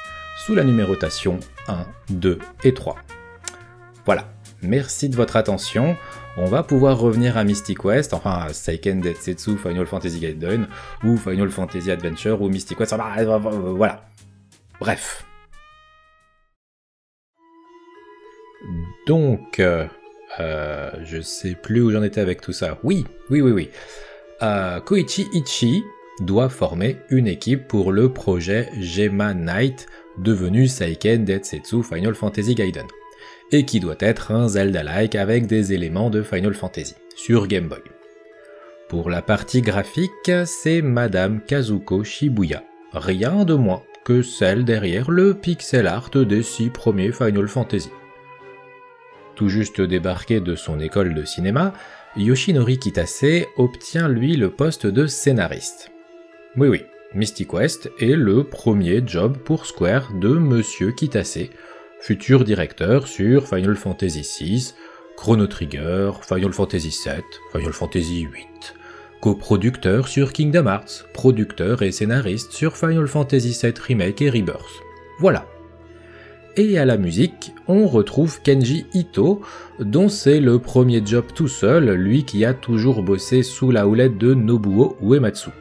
sous 0.47 0.55
la 0.55 0.63
numérotation 0.63 1.39
1, 1.67 1.85
2 2.09 2.39
et 2.63 2.73
3. 2.73 2.95
Voilà, 4.03 4.33
merci 4.63 5.09
de 5.09 5.15
votre 5.15 5.35
attention. 5.35 5.95
On 6.37 6.45
va 6.45 6.63
pouvoir 6.63 6.99
revenir 6.99 7.37
à 7.37 7.43
Mystic 7.43 7.83
West, 7.83 8.13
enfin 8.13 8.31
à 8.31 8.53
Seiken 8.53 9.01
Detsetsu, 9.01 9.57
Final 9.57 9.85
Fantasy 9.85 10.19
Gaiden, 10.19 10.67
ou 11.03 11.17
Final 11.17 11.49
Fantasy 11.49 11.91
Adventure, 11.91 12.41
ou 12.41 12.49
Mystic 12.49 12.79
West, 12.79 12.95
voilà. 13.75 14.01
Bref. 14.79 15.25
Donc, 19.07 19.59
euh, 19.59 19.85
euh, 20.39 20.91
je 21.03 21.19
sais 21.19 21.55
plus 21.55 21.81
où 21.81 21.91
j'en 21.91 22.03
étais 22.03 22.21
avec 22.21 22.41
tout 22.41 22.53
ça. 22.53 22.77
Oui, 22.83 23.05
oui, 23.29 23.41
oui, 23.41 23.51
oui. 23.51 23.69
Euh, 24.41 24.79
Koichi 24.79 25.27
Ichi 25.33 25.83
doit 26.21 26.49
former 26.49 26.97
une 27.09 27.27
équipe 27.27 27.67
pour 27.67 27.91
le 27.91 28.13
projet 28.13 28.69
Gema 28.79 29.33
Knight, 29.33 29.87
devenu 30.17 30.67
Seiken 30.67 31.25
Detsetsu 31.25 31.81
Final 31.83 32.13
Fantasy 32.13 32.55
Gaiden, 32.55 32.85
et 33.51 33.65
qui 33.65 33.79
doit 33.79 33.97
être 33.99 34.31
un 34.31 34.47
Zelda-like 34.47 35.15
avec 35.15 35.47
des 35.47 35.73
éléments 35.73 36.09
de 36.09 36.21
Final 36.21 36.53
Fantasy, 36.53 36.95
sur 37.15 37.47
Game 37.47 37.67
Boy. 37.67 37.79
Pour 38.87 39.09
la 39.09 39.21
partie 39.21 39.61
graphique, 39.61 40.31
c'est 40.45 40.81
Madame 40.81 41.41
Kazuko 41.41 42.03
Shibuya, 42.03 42.63
rien 42.93 43.45
de 43.45 43.53
moins 43.53 43.83
que 44.05 44.21
celle 44.21 44.65
derrière 44.65 45.11
le 45.11 45.33
pixel 45.33 45.87
art 45.87 46.09
des 46.11 46.43
six 46.43 46.69
premiers 46.69 47.11
Final 47.11 47.47
Fantasy 47.47 47.89
tout 49.39 49.47
juste 49.47 49.79
débarqué 49.79 50.41
de 50.41 50.53
son 50.53 50.81
école 50.81 51.13
de 51.13 51.23
cinéma, 51.23 51.73
Yoshinori 52.17 52.77
Kitase 52.77 53.45
obtient 53.55 54.09
lui 54.09 54.35
le 54.35 54.49
poste 54.49 54.85
de 54.85 55.07
scénariste. 55.07 55.91
Oui 56.57 56.67
oui, 56.67 56.81
Mystic 57.15 57.53
West 57.53 57.89
est 58.01 58.17
le 58.17 58.43
premier 58.43 59.01
job 59.05 59.37
pour 59.37 59.65
Square 59.65 60.11
de 60.15 60.27
Monsieur 60.27 60.91
Kitase, 60.91 61.47
futur 61.99 62.43
directeur 62.43 63.07
sur 63.07 63.47
Final 63.47 63.75
Fantasy 63.75 64.21
VI, 64.21 64.73
Chrono 65.17 65.47
Trigger, 65.47 66.11
Final 66.21 66.53
Fantasy 66.53 66.89
VII, 66.89 67.23
Final 67.51 67.73
Fantasy 67.73 68.25
VIII, 68.25 68.47
coproducteur 69.21 70.07
sur 70.07 70.33
Kingdom 70.33 70.67
Hearts, 70.67 71.05
producteur 71.13 71.81
et 71.81 71.91
scénariste 71.91 72.51
sur 72.51 72.77
Final 72.77 73.07
Fantasy 73.07 73.57
VII 73.61 73.73
Remake 73.87 74.21
et 74.21 74.29
Rebirth. 74.29 74.81
Voilà, 75.19 75.45
et 76.61 76.77
à 76.77 76.83
la 76.83 76.97
musique, 76.97 77.53
on 77.67 77.87
retrouve 77.87 78.41
Kenji 78.41 78.85
Ito, 78.93 79.41
dont 79.79 80.09
c'est 80.09 80.41
le 80.41 80.59
premier 80.59 81.01
job 81.05 81.23
tout 81.33 81.47
seul, 81.47 81.91
lui 81.91 82.25
qui 82.25 82.43
a 82.43 82.53
toujours 82.53 83.01
bossé 83.01 83.43
sous 83.43 83.71
la 83.71 83.87
houlette 83.87 84.17
de 84.17 84.33
Nobuo 84.33 84.97
Uematsu. 85.01 85.51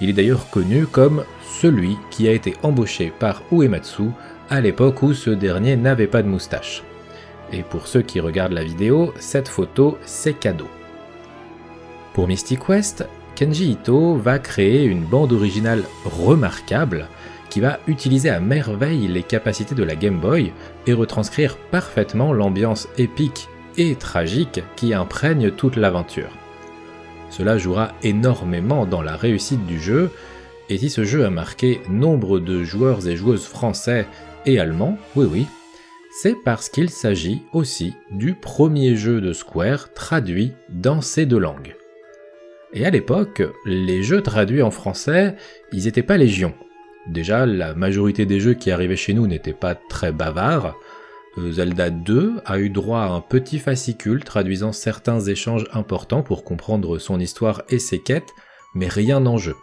Il 0.00 0.08
est 0.08 0.12
d'ailleurs 0.12 0.48
connu 0.50 0.86
comme 0.86 1.24
celui 1.60 1.96
qui 2.10 2.28
a 2.28 2.32
été 2.32 2.54
embauché 2.62 3.12
par 3.18 3.42
Uematsu 3.50 4.10
à 4.50 4.60
l'époque 4.60 5.02
où 5.02 5.14
ce 5.14 5.30
dernier 5.30 5.76
n'avait 5.76 6.08
pas 6.08 6.22
de 6.22 6.28
moustache. 6.28 6.82
Et 7.52 7.62
pour 7.62 7.86
ceux 7.86 8.02
qui 8.02 8.20
regardent 8.20 8.52
la 8.52 8.64
vidéo, 8.64 9.14
cette 9.18 9.48
photo, 9.48 9.96
c'est 10.04 10.34
cadeau. 10.34 10.68
Pour 12.12 12.26
Mystic 12.26 12.60
Quest, 12.66 13.06
Kenji 13.36 13.70
Ito 13.70 14.16
va 14.16 14.38
créer 14.38 14.84
une 14.84 15.04
bande 15.04 15.32
originale 15.32 15.84
remarquable, 16.04 17.06
qui 17.48 17.60
va 17.60 17.80
utiliser 17.88 18.30
à 18.30 18.40
merveille 18.40 19.08
les 19.08 19.22
capacités 19.22 19.74
de 19.74 19.82
la 19.82 19.96
Game 19.96 20.20
Boy 20.20 20.52
et 20.86 20.92
retranscrire 20.92 21.56
parfaitement 21.56 22.32
l'ambiance 22.32 22.88
épique 22.96 23.48
et 23.76 23.96
tragique 23.96 24.62
qui 24.76 24.94
imprègne 24.94 25.50
toute 25.50 25.76
l'aventure. 25.76 26.30
Cela 27.30 27.58
jouera 27.58 27.92
énormément 28.02 28.86
dans 28.86 29.02
la 29.02 29.16
réussite 29.16 29.66
du 29.66 29.80
jeu, 29.80 30.10
et 30.68 30.78
si 30.78 30.90
ce 30.90 31.04
jeu 31.04 31.24
a 31.24 31.30
marqué 31.30 31.80
nombre 31.88 32.38
de 32.38 32.62
joueurs 32.62 33.06
et 33.08 33.16
joueuses 33.16 33.46
français 33.46 34.06
et 34.46 34.58
allemands, 34.58 34.98
oui 35.16 35.26
oui, 35.30 35.46
c'est 36.10 36.34
parce 36.34 36.68
qu'il 36.68 36.90
s'agit 36.90 37.42
aussi 37.52 37.94
du 38.10 38.34
premier 38.34 38.96
jeu 38.96 39.20
de 39.20 39.32
Square 39.32 39.92
traduit 39.92 40.52
dans 40.68 41.00
ces 41.00 41.24
deux 41.24 41.38
langues. 41.38 41.76
Et 42.72 42.84
à 42.84 42.90
l'époque, 42.90 43.42
les 43.64 44.02
jeux 44.02 44.22
traduits 44.22 44.62
en 44.62 44.70
français, 44.70 45.36
ils 45.72 45.84
n'étaient 45.84 46.02
pas 46.02 46.16
légion. 46.16 46.54
Déjà, 47.06 47.46
la 47.46 47.74
majorité 47.74 48.26
des 48.26 48.40
jeux 48.40 48.54
qui 48.54 48.70
arrivaient 48.70 48.96
chez 48.96 49.14
nous 49.14 49.26
n'étaient 49.26 49.52
pas 49.52 49.74
très 49.74 50.12
bavards. 50.12 50.76
Euh, 51.38 51.52
Zelda 51.52 51.90
2 51.90 52.42
a 52.44 52.58
eu 52.58 52.70
droit 52.70 53.00
à 53.00 53.08
un 53.08 53.20
petit 53.20 53.58
fascicule 53.58 54.24
traduisant 54.24 54.72
certains 54.72 55.20
échanges 55.20 55.66
importants 55.72 56.22
pour 56.22 56.44
comprendre 56.44 56.98
son 56.98 57.18
histoire 57.18 57.62
et 57.68 57.78
ses 57.78 58.00
quêtes, 58.00 58.34
mais 58.74 58.88
rien 58.88 59.24
en 59.26 59.38
jeu. 59.38 59.56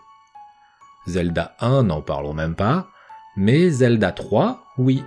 Zelda 1.08 1.56
1, 1.60 1.84
n'en 1.84 2.02
parlons 2.02 2.34
même 2.34 2.56
pas, 2.56 2.90
mais 3.38 3.70
Zelda 3.70 4.12
3, 4.12 4.67
oui. 4.78 5.04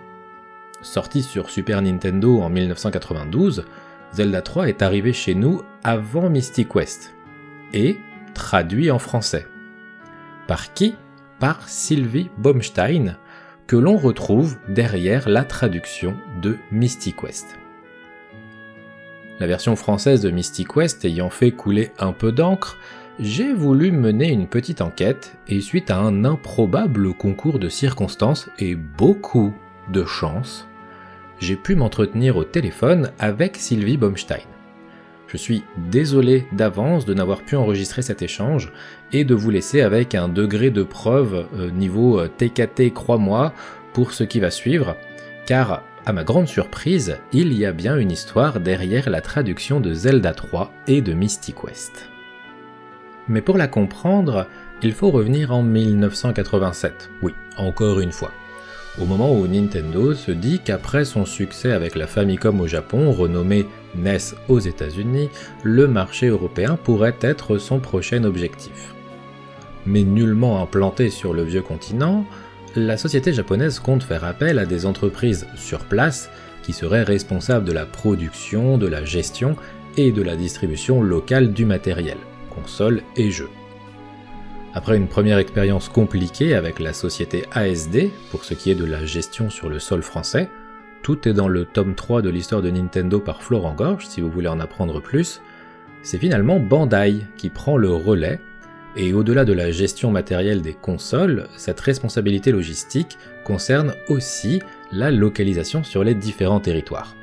Sorti 0.83 1.23
sur 1.23 1.51
Super 1.51 1.83
Nintendo 1.83 2.41
en 2.41 2.49
1992, 2.49 3.65
Zelda 4.13 4.43
3 4.43 4.69
est 4.69 4.83
arrivé 4.83 5.13
chez 5.13 5.35
nous 5.35 5.63
avant 5.85 6.31
Mystic 6.31 6.69
Quest, 6.69 7.15
et 7.73 7.99
traduit 8.35 8.91
en 8.91 8.99
français. 8.99 9.47
Par 10.47 10.73
qui? 10.73 10.95
Par 11.39 11.69
Sylvie 11.69 12.31
Baumstein, 12.39 13.17
que 13.67 13.77
l'on 13.77 13.97
retrouve 13.97 14.59
derrière 14.69 15.29
la 15.29 15.45
traduction 15.45 16.17
de 16.43 16.57
Mystic 16.73 17.23
West. 17.23 17.57
La 19.39 19.47
version 19.47 19.77
française 19.77 20.21
de 20.21 20.31
Mystic 20.31 20.77
West 20.77 21.05
ayant 21.05 21.31
fait 21.31 21.53
couler 21.53 21.93
un 21.99 22.13
peu 22.13 22.33
d'encre, 22.33 22.77
j'ai 23.21 23.53
voulu 23.53 23.93
mener 23.93 24.31
une 24.31 24.47
petite 24.47 24.81
enquête 24.81 25.37
et 25.47 25.61
suite 25.61 25.91
à 25.91 25.99
un 25.99 26.25
improbable 26.25 27.13
concours 27.13 27.59
de 27.59 27.69
circonstances 27.69 28.49
et 28.59 28.75
beaucoup 28.75 29.53
de 29.93 30.07
chance, 30.07 30.67
j'ai 31.39 31.57
pu 31.57 31.75
m'entretenir 31.75 32.39
au 32.39 32.45
téléphone 32.45 33.11
avec 33.19 33.57
Sylvie 33.57 33.99
Baumstein. 33.99 34.47
Je 35.27 35.37
suis 35.37 35.63
désolé 35.91 36.47
d'avance 36.53 37.05
de 37.05 37.15
n'avoir 37.15 37.43
pu 37.43 37.57
enregistrer 37.57 38.03
cet 38.03 38.23
échange 38.23 38.73
et 39.13 39.25
de 39.25 39.35
vous 39.35 39.51
laisser 39.51 39.83
avec 39.83 40.15
un 40.15 40.29
degré 40.29 40.71
de 40.71 40.83
preuve 40.83 41.47
euh, 41.57 41.71
niveau 41.71 42.27
TKT 42.27 42.81
euh, 42.81 42.91
crois-moi 42.91 43.53
pour 43.93 44.13
ce 44.13 44.25
qui 44.25 44.41
va 44.41 44.51
suivre, 44.51 44.97
car 45.47 45.83
À 46.07 46.15
ma 46.15 46.25
grande 46.25 46.49
surprise, 46.49 47.19
il 47.33 47.53
y 47.53 47.67
a 47.67 47.73
bien 47.73 47.99
une 47.99 48.11
histoire 48.11 48.59
derrière 48.59 49.11
la 49.11 49.21
traduction 49.21 49.81
de 49.81 49.93
Zelda 49.93 50.33
3 50.33 50.73
et 50.87 51.03
de 51.03 51.13
Mystic 51.13 51.63
West. 51.63 52.10
Mais 53.31 53.43
pour 53.43 53.57
la 53.57 53.69
comprendre, 53.69 54.49
il 54.83 54.93
faut 54.93 55.13
revenir 55.13 55.53
en 55.53 55.63
1987. 55.63 57.11
Oui, 57.23 57.33
encore 57.57 58.01
une 58.01 58.11
fois. 58.11 58.33
Au 59.01 59.05
moment 59.05 59.33
où 59.33 59.47
Nintendo 59.47 60.15
se 60.15 60.33
dit 60.33 60.59
qu'après 60.59 61.05
son 61.05 61.25
succès 61.25 61.71
avec 61.71 61.95
la 61.95 62.09
Famicom 62.09 62.61
au 62.61 62.67
Japon, 62.67 63.13
renommée 63.13 63.67
NES 63.95 64.35
aux 64.49 64.59
États-Unis, 64.59 65.31
le 65.63 65.87
marché 65.87 66.27
européen 66.27 66.77
pourrait 66.83 67.15
être 67.21 67.59
son 67.59 67.79
prochain 67.79 68.25
objectif. 68.25 68.95
Mais 69.87 70.03
nullement 70.03 70.61
implanté 70.61 71.09
sur 71.09 71.33
le 71.33 71.45
vieux 71.45 71.63
continent, 71.63 72.27
la 72.75 72.97
société 72.97 73.33
japonaise 73.33 73.79
compte 73.79 74.03
faire 74.03 74.25
appel 74.25 74.59
à 74.59 74.67
des 74.67 74.87
entreprises 74.87 75.47
sur 75.55 75.85
place 75.85 76.31
qui 76.65 76.73
seraient 76.73 77.05
responsables 77.05 77.65
de 77.65 77.73
la 77.73 77.87
production, 77.87 78.77
de 78.77 78.89
la 78.89 79.05
gestion 79.05 79.55
et 79.97 80.11
de 80.11 80.23
la 80.23 80.35
distribution 80.35 81.01
locale 81.01 81.53
du 81.53 81.65
matériel, 81.65 82.19
consoles 82.51 83.03
et 83.17 83.31
jeux. 83.31 83.51
Après 84.75 84.97
une 84.97 85.09
première 85.09 85.39
expérience 85.39 85.89
compliquée 85.89 86.55
avec 86.55 86.79
la 86.79 86.93
société 86.93 87.45
ASD 87.53 88.11
pour 88.31 88.45
ce 88.45 88.55
qui 88.55 88.71
est 88.71 88.77
de 88.77 88.85
la 88.85 89.05
gestion 89.05 89.51
sur 89.51 89.69
le 89.69 89.79
sol 89.79 90.03
français, 90.03 90.49
tout 91.03 91.27
est 91.27 91.33
dans 91.33 91.49
le 91.49 91.65
tome 91.65 91.95
3 91.95 92.23
de 92.23 92.31
l'histoire 92.31 92.63
de 92.63 92.71
Nintendo 92.71 93.19
par 93.19 93.43
Florent 93.43 93.75
Gorge 93.75 94.07
si 94.07 94.21
vous 94.21 94.31
voulez 94.31 94.49
en 94.49 94.61
apprendre 94.61 95.01
plus, 95.01 95.41
c'est 96.03 96.19
finalement 96.19 96.61
Bandai 96.61 97.21
qui 97.37 97.49
prend 97.49 97.77
le 97.77 97.91
relais 97.91 98.41
et 98.97 99.13
au-delà 99.13 99.45
de 99.45 99.53
la 99.53 99.71
gestion 99.71 100.11
matérielle 100.11 100.63
des 100.63 100.75
consoles, 100.75 101.49
cette 101.57 101.81
responsabilité 101.81 102.53
logistique 102.53 103.19
concerne 103.45 103.95
aussi 104.09 104.61
la 104.93 105.11
localisation 105.11 105.85
sur 105.85 106.03
les 106.05 106.15
différents 106.15 106.61
territoires. 106.61 107.15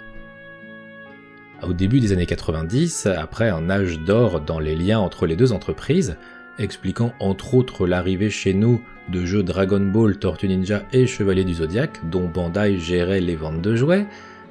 Au 1.63 1.73
début 1.73 1.99
des 1.99 2.13
années 2.13 2.27
90, 2.27 3.07
après 3.07 3.49
un 3.49 3.69
âge 3.71 3.99
d'or 3.99 4.41
dans 4.41 4.59
les 4.59 4.75
liens 4.75 4.99
entre 4.99 5.25
les 5.25 5.35
deux 5.35 5.53
entreprises, 5.53 6.15
expliquant 6.59 7.13
entre 7.19 7.55
autres 7.55 7.87
l'arrivée 7.87 8.29
chez 8.29 8.53
nous 8.53 8.79
de 9.09 9.25
jeux 9.25 9.41
Dragon 9.41 9.79
Ball, 9.79 10.17
Tortue 10.17 10.47
Ninja 10.47 10.83
et 10.93 11.07
Chevalier 11.07 11.43
du 11.43 11.55
Zodiaque, 11.55 11.99
dont 12.11 12.27
Bandai 12.27 12.77
gérait 12.77 13.21
les 13.21 13.35
ventes 13.35 13.61
de 13.61 13.75
jouets, 13.75 14.05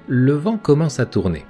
le 0.09 0.33
vent 0.33 0.59
commence 0.59 0.99
à 0.99 1.07
tourner. 1.07 1.45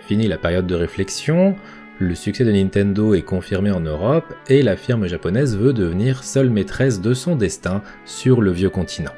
Fini 0.00 0.26
la 0.26 0.38
période 0.38 0.66
de 0.66 0.74
réflexion, 0.74 1.54
le 1.98 2.14
succès 2.14 2.44
de 2.44 2.52
Nintendo 2.52 3.14
est 3.14 3.22
confirmé 3.22 3.70
en 3.70 3.80
Europe 3.80 4.32
et 4.48 4.62
la 4.62 4.76
firme 4.76 5.06
japonaise 5.06 5.56
veut 5.56 5.74
devenir 5.74 6.24
seule 6.24 6.50
maîtresse 6.50 7.02
de 7.02 7.12
son 7.12 7.36
destin 7.36 7.82
sur 8.06 8.40
le 8.40 8.52
vieux 8.52 8.70
continent. 8.70 9.12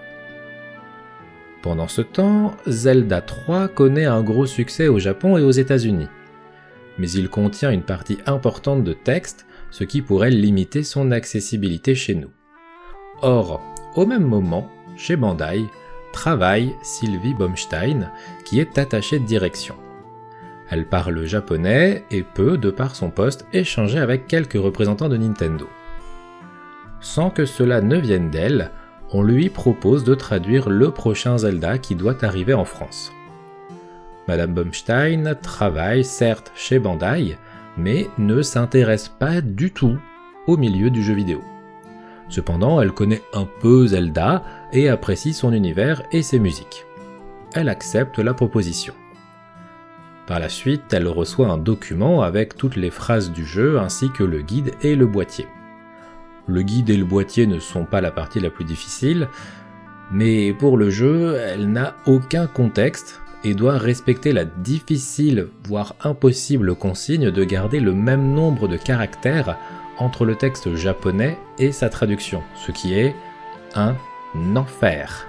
Pendant 1.62 1.88
ce 1.88 2.02
temps, 2.02 2.54
Zelda 2.66 3.20
3 3.20 3.68
connaît 3.68 4.04
un 4.04 4.22
gros 4.22 4.46
succès 4.46 4.86
au 4.86 4.98
Japon 4.98 5.36
et 5.36 5.42
aux 5.42 5.50
États-Unis. 5.50 6.08
Mais 6.98 7.10
il 7.10 7.28
contient 7.28 7.70
une 7.70 7.82
partie 7.82 8.18
importante 8.26 8.84
de 8.84 8.92
texte, 8.92 9.46
ce 9.70 9.84
qui 9.84 10.00
pourrait 10.00 10.30
limiter 10.30 10.82
son 10.82 11.10
accessibilité 11.10 11.94
chez 11.94 12.14
nous. 12.14 12.30
Or, 13.22 13.60
au 13.96 14.06
même 14.06 14.24
moment, 14.24 14.70
chez 14.96 15.16
Bandai, 15.16 15.64
travaille 16.12 16.74
Sylvie 16.82 17.34
Baumstein, 17.34 18.10
qui 18.44 18.60
est 18.60 18.78
attachée 18.78 19.18
de 19.18 19.26
direction. 19.26 19.74
Elle 20.70 20.86
parle 20.86 21.24
japonais 21.24 22.04
et 22.10 22.22
peut, 22.22 22.56
de 22.56 22.70
par 22.70 22.94
son 22.94 23.10
poste, 23.10 23.46
échanger 23.52 23.98
avec 23.98 24.26
quelques 24.26 24.60
représentants 24.60 25.08
de 25.08 25.16
Nintendo. 25.16 25.68
Sans 27.00 27.30
que 27.30 27.46
cela 27.46 27.80
ne 27.80 27.96
vienne 27.96 28.30
d'elle, 28.30 28.70
on 29.10 29.22
lui 29.22 29.48
propose 29.48 30.04
de 30.04 30.14
traduire 30.14 30.68
le 30.68 30.90
prochain 30.90 31.38
Zelda 31.38 31.78
qui 31.78 31.94
doit 31.94 32.24
arriver 32.24 32.54
en 32.54 32.64
France. 32.64 33.12
Madame 34.26 34.52
Baumstein 34.52 35.34
travaille 35.40 36.04
certes 36.04 36.52
chez 36.54 36.78
Bandai, 36.78 37.38
mais 37.78 38.08
ne 38.18 38.42
s'intéresse 38.42 39.08
pas 39.08 39.40
du 39.40 39.70
tout 39.70 39.98
au 40.46 40.56
milieu 40.56 40.90
du 40.90 41.02
jeu 41.02 41.14
vidéo. 41.14 41.42
Cependant, 42.28 42.80
elle 42.82 42.92
connaît 42.92 43.22
un 43.32 43.48
peu 43.60 43.86
Zelda 43.86 44.42
et 44.72 44.90
apprécie 44.90 45.32
son 45.32 45.52
univers 45.52 46.02
et 46.12 46.22
ses 46.22 46.38
musiques. 46.38 46.84
Elle 47.54 47.70
accepte 47.70 48.18
la 48.18 48.34
proposition. 48.34 48.92
Par 50.26 50.38
la 50.38 50.50
suite, 50.50 50.92
elle 50.92 51.08
reçoit 51.08 51.48
un 51.48 51.56
document 51.56 52.20
avec 52.20 52.54
toutes 52.54 52.76
les 52.76 52.90
phrases 52.90 53.32
du 53.32 53.46
jeu 53.46 53.78
ainsi 53.78 54.10
que 54.10 54.24
le 54.24 54.42
guide 54.42 54.72
et 54.82 54.94
le 54.94 55.06
boîtier. 55.06 55.46
Le 56.48 56.62
guide 56.62 56.90
et 56.90 56.96
le 56.96 57.04
boîtier 57.04 57.46
ne 57.46 57.58
sont 57.58 57.84
pas 57.84 58.00
la 58.00 58.10
partie 58.10 58.40
la 58.40 58.50
plus 58.50 58.64
difficile, 58.64 59.28
mais 60.10 60.54
pour 60.54 60.78
le 60.78 60.88
jeu, 60.88 61.36
elle 61.36 61.70
n'a 61.70 61.94
aucun 62.06 62.46
contexte 62.46 63.20
et 63.44 63.54
doit 63.54 63.78
respecter 63.78 64.32
la 64.32 64.44
difficile, 64.44 65.48
voire 65.64 65.94
impossible 66.02 66.74
consigne 66.74 67.30
de 67.30 67.44
garder 67.44 67.80
le 67.80 67.92
même 67.92 68.32
nombre 68.32 68.66
de 68.66 68.76
caractères 68.76 69.58
entre 69.98 70.24
le 70.24 70.36
texte 70.36 70.74
japonais 70.74 71.38
et 71.58 71.70
sa 71.72 71.88
traduction, 71.88 72.42
ce 72.56 72.72
qui 72.72 72.94
est 72.94 73.14
un 73.74 73.94
enfer. 74.56 75.26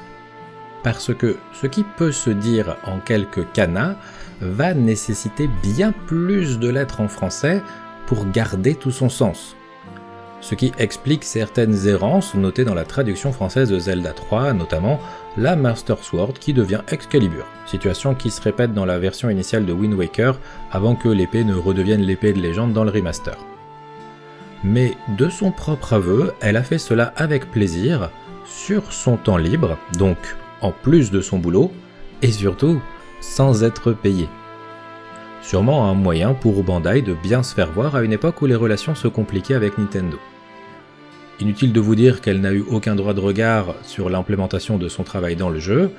Parce 0.83 1.13
que 1.13 1.35
ce 1.53 1.67
qui 1.67 1.83
peut 1.97 2.13
se 2.13 2.29
dire 2.29 2.77
en 2.85 2.99
quelques 2.99 3.51
canas 3.51 3.95
va 4.39 4.73
nécessiter 4.73 5.49
bien 5.61 5.91
plus 6.07 6.59
de 6.59 6.69
lettres 6.69 7.01
en 7.01 7.09
français 7.09 7.61
pour 8.07 8.29
garder 8.31 8.75
tout 8.75 8.91
son 8.91 9.09
sens. 9.09 9.57
Ce 10.41 10.55
qui 10.55 10.71
explique 10.77 11.25
certaines 11.25 11.87
errances 11.87 12.33
notées 12.33 12.63
dans 12.63 12.73
la 12.73 12.85
traduction 12.85 13.31
française 13.33 13.69
de 13.69 13.79
Zelda 13.79 14.13
3, 14.13 14.53
notamment 14.53 14.99
la 15.37 15.55
Master 15.55 15.97
Sword 16.03 16.33
qui 16.33 16.53
devient 16.53 16.81
Excalibur, 16.89 17.45
situation 17.65 18.15
qui 18.15 18.29
se 18.29 18.41
répète 18.41 18.73
dans 18.73 18.85
la 18.85 18.99
version 18.99 19.29
initiale 19.29 19.65
de 19.65 19.73
Wind 19.73 19.93
Waker 19.93 20.39
avant 20.71 20.95
que 20.95 21.09
l'épée 21.09 21.43
ne 21.43 21.55
redevienne 21.55 22.01
l'épée 22.01 22.33
de 22.33 22.39
légende 22.39 22.73
dans 22.73 22.85
le 22.85 22.91
remaster. 22.91 23.37
Mais 24.63 24.95
de 25.17 25.29
son 25.29 25.51
propre 25.51 25.93
aveu, 25.93 26.33
elle 26.41 26.57
a 26.57 26.63
fait 26.63 26.77
cela 26.77 27.13
avec 27.15 27.51
plaisir, 27.51 28.09
sur 28.45 28.91
son 28.91 29.17
temps 29.17 29.37
libre, 29.37 29.77
donc 29.97 30.17
en 30.61 30.71
plus 30.71 31.11
de 31.11 31.21
son 31.21 31.37
boulot, 31.37 31.71
et 32.21 32.31
surtout 32.31 32.81
sans 33.21 33.63
être 33.63 33.91
payé. 33.91 34.27
Sûrement 35.41 35.89
un 35.89 35.93
moyen 35.93 36.33
pour 36.33 36.63
Bandai 36.63 37.01
de 37.01 37.13
bien 37.13 37.43
se 37.43 37.55
faire 37.55 37.71
voir 37.71 37.95
à 37.95 38.03
une 38.03 38.11
époque 38.11 38.41
où 38.41 38.45
les 38.45 38.55
relations 38.55 38.95
se 38.95 39.07
compliquaient 39.07 39.55
avec 39.55 39.77
Nintendo. 39.77 40.19
Inutile 41.39 41.71
de 41.71 41.79
vous 41.79 41.95
dire 41.95 42.19
qu'elle 42.21 42.41
n'a 42.41 42.51
eu 42.51 42.63
aucun 42.69 42.95
droit 42.95 43.13
de 43.13 43.21
regard 43.21 43.73
sur 43.83 44.09
l'implémentation 44.09 44.77
de 44.77 44.89
son 44.89 45.03
travail 45.03 45.37
dans 45.37 45.49
le 45.49 45.59
jeu, 45.59 45.91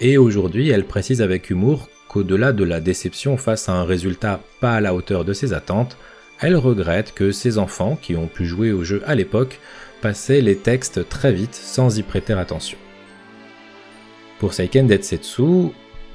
et 0.00 0.16
aujourd'hui 0.16 0.70
elle 0.70 0.84
précise 0.84 1.20
avec 1.20 1.50
humour 1.50 1.88
qu'au-delà 2.08 2.52
de 2.52 2.62
la 2.62 2.80
déception 2.80 3.36
face 3.36 3.68
à 3.68 3.72
un 3.72 3.84
résultat 3.84 4.40
pas 4.60 4.76
à 4.76 4.80
la 4.80 4.94
hauteur 4.94 5.24
de 5.24 5.32
ses 5.32 5.52
attentes, 5.52 5.96
elle 6.40 6.56
regrette 6.56 7.12
que 7.14 7.32
ses 7.32 7.58
enfants, 7.58 7.98
qui 8.00 8.14
ont 8.14 8.28
pu 8.28 8.44
jouer 8.44 8.70
au 8.70 8.84
jeu 8.84 9.02
à 9.06 9.14
l'époque, 9.14 9.58
passaient 10.00 10.40
les 10.42 10.56
textes 10.56 11.08
très 11.08 11.32
vite 11.32 11.54
sans 11.54 11.98
y 11.98 12.02
prêter 12.02 12.34
attention. 12.34 12.78
Pour 14.38 14.54
Seiken 14.54 14.86
Detsetsu, 14.86 15.72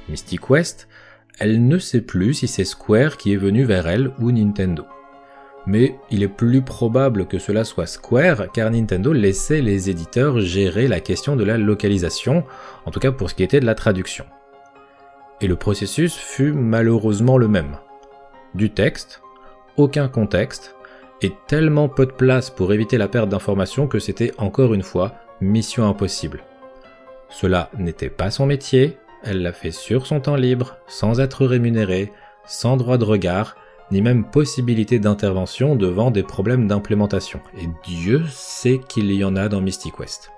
Mystic 0.08 0.48
West, 0.48 0.88
elle 1.38 1.66
ne 1.66 1.78
sait 1.78 2.00
plus 2.00 2.34
si 2.34 2.48
c'est 2.48 2.64
Square 2.64 3.16
qui 3.16 3.32
est 3.32 3.36
venu 3.36 3.64
vers 3.64 3.88
elle 3.88 4.12
ou 4.20 4.30
Nintendo. 4.30 4.84
Mais 5.66 5.96
il 6.10 6.22
est 6.22 6.28
plus 6.28 6.62
probable 6.62 7.26
que 7.26 7.38
cela 7.38 7.64
soit 7.64 7.86
Square 7.86 8.50
car 8.52 8.70
Nintendo 8.70 9.12
laissait 9.12 9.62
les 9.62 9.90
éditeurs 9.90 10.40
gérer 10.40 10.88
la 10.88 11.00
question 11.00 11.36
de 11.36 11.44
la 11.44 11.58
localisation, 11.58 12.44
en 12.84 12.90
tout 12.90 13.00
cas 13.00 13.12
pour 13.12 13.30
ce 13.30 13.34
qui 13.34 13.44
était 13.44 13.60
de 13.60 13.66
la 13.66 13.74
traduction. 13.74 14.24
Et 15.40 15.46
le 15.46 15.56
processus 15.56 16.14
fut 16.14 16.52
malheureusement 16.52 17.38
le 17.38 17.48
même. 17.48 17.76
Du 18.54 18.70
texte, 18.70 19.22
aucun 19.76 20.08
contexte, 20.08 20.74
et 21.22 21.32
tellement 21.46 21.88
peu 21.88 22.06
de 22.06 22.12
place 22.12 22.50
pour 22.50 22.72
éviter 22.72 22.98
la 22.98 23.08
perte 23.08 23.28
d'informations 23.28 23.86
que 23.86 24.00
c'était 24.00 24.32
encore 24.38 24.74
une 24.74 24.82
fois 24.82 25.14
mission 25.40 25.88
impossible. 25.88 26.42
Cela 27.28 27.70
n'était 27.78 28.10
pas 28.10 28.30
son 28.30 28.46
métier, 28.46 28.98
elle 29.22 29.42
l'a 29.42 29.52
fait 29.52 29.70
sur 29.70 30.06
son 30.06 30.20
temps 30.20 30.36
libre, 30.36 30.76
sans 30.86 31.20
être 31.20 31.46
rémunérée, 31.46 32.12
sans 32.46 32.76
droit 32.76 32.98
de 32.98 33.04
regard, 33.04 33.56
ni 33.90 34.00
même 34.00 34.24
possibilité 34.24 34.98
d'intervention 34.98 35.76
devant 35.76 36.10
des 36.10 36.22
problèmes 36.22 36.66
d'implémentation. 36.66 37.40
Et 37.58 37.68
Dieu 37.84 38.22
sait 38.30 38.80
qu'il 38.88 39.12
y 39.12 39.22
en 39.24 39.36
a 39.36 39.48
dans 39.48 39.60
Mystic 39.60 39.98
West. 39.98 40.30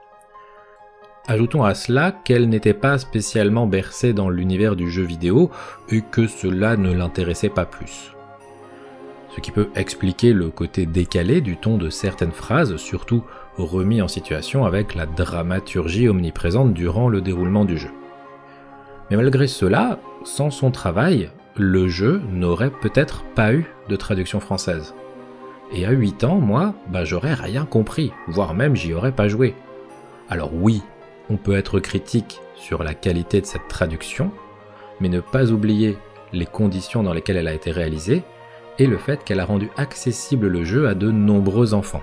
Ajoutons 1.26 1.64
à 1.64 1.74
cela 1.74 2.12
qu'elle 2.12 2.50
n'était 2.50 2.74
pas 2.74 2.98
spécialement 2.98 3.66
bercée 3.66 4.12
dans 4.12 4.28
l'univers 4.28 4.76
du 4.76 4.90
jeu 4.90 5.04
vidéo 5.04 5.50
et 5.88 6.02
que 6.02 6.26
cela 6.26 6.76
ne 6.76 6.92
l'intéressait 6.92 7.48
pas 7.48 7.64
plus. 7.64 8.12
Ce 9.34 9.40
qui 9.40 9.50
peut 9.50 9.70
expliquer 9.74 10.32
le 10.32 10.50
côté 10.50 10.84
décalé 10.84 11.40
du 11.40 11.56
ton 11.56 11.78
de 11.78 11.88
certaines 11.88 12.32
phrases, 12.32 12.76
surtout 12.76 13.24
remis 13.56 14.02
en 14.02 14.08
situation 14.08 14.64
avec 14.64 14.94
la 14.94 15.06
dramaturgie 15.06 16.08
omniprésente 16.08 16.74
durant 16.74 17.08
le 17.08 17.20
déroulement 17.20 17.64
du 17.64 17.78
jeu. 17.78 17.90
Mais 19.10 19.16
malgré 19.16 19.46
cela, 19.46 19.98
sans 20.24 20.50
son 20.50 20.70
travail, 20.70 21.30
le 21.56 21.88
jeu 21.88 22.20
n'aurait 22.30 22.70
peut-être 22.70 23.24
pas 23.34 23.52
eu 23.52 23.66
de 23.88 23.96
traduction 23.96 24.40
française. 24.40 24.94
Et 25.72 25.86
à 25.86 25.90
8 25.90 26.24
ans, 26.24 26.36
moi, 26.36 26.74
bah 26.88 27.04
j'aurais 27.04 27.34
rien 27.34 27.64
compris, 27.64 28.12
voire 28.28 28.54
même 28.54 28.76
j'y 28.76 28.94
aurais 28.94 29.12
pas 29.12 29.28
joué. 29.28 29.54
Alors 30.28 30.54
oui, 30.54 30.82
on 31.30 31.36
peut 31.36 31.56
être 31.56 31.80
critique 31.80 32.40
sur 32.54 32.82
la 32.82 32.94
qualité 32.94 33.40
de 33.40 33.46
cette 33.46 33.68
traduction, 33.68 34.30
mais 35.00 35.08
ne 35.08 35.20
pas 35.20 35.50
oublier 35.50 35.96
les 36.32 36.46
conditions 36.46 37.02
dans 37.02 37.12
lesquelles 37.12 37.36
elle 37.36 37.48
a 37.48 37.54
été 37.54 37.70
réalisée 37.70 38.22
et 38.78 38.86
le 38.86 38.98
fait 38.98 39.22
qu'elle 39.22 39.40
a 39.40 39.44
rendu 39.44 39.70
accessible 39.76 40.48
le 40.48 40.64
jeu 40.64 40.88
à 40.88 40.94
de 40.94 41.10
nombreux 41.10 41.74
enfants. 41.74 42.02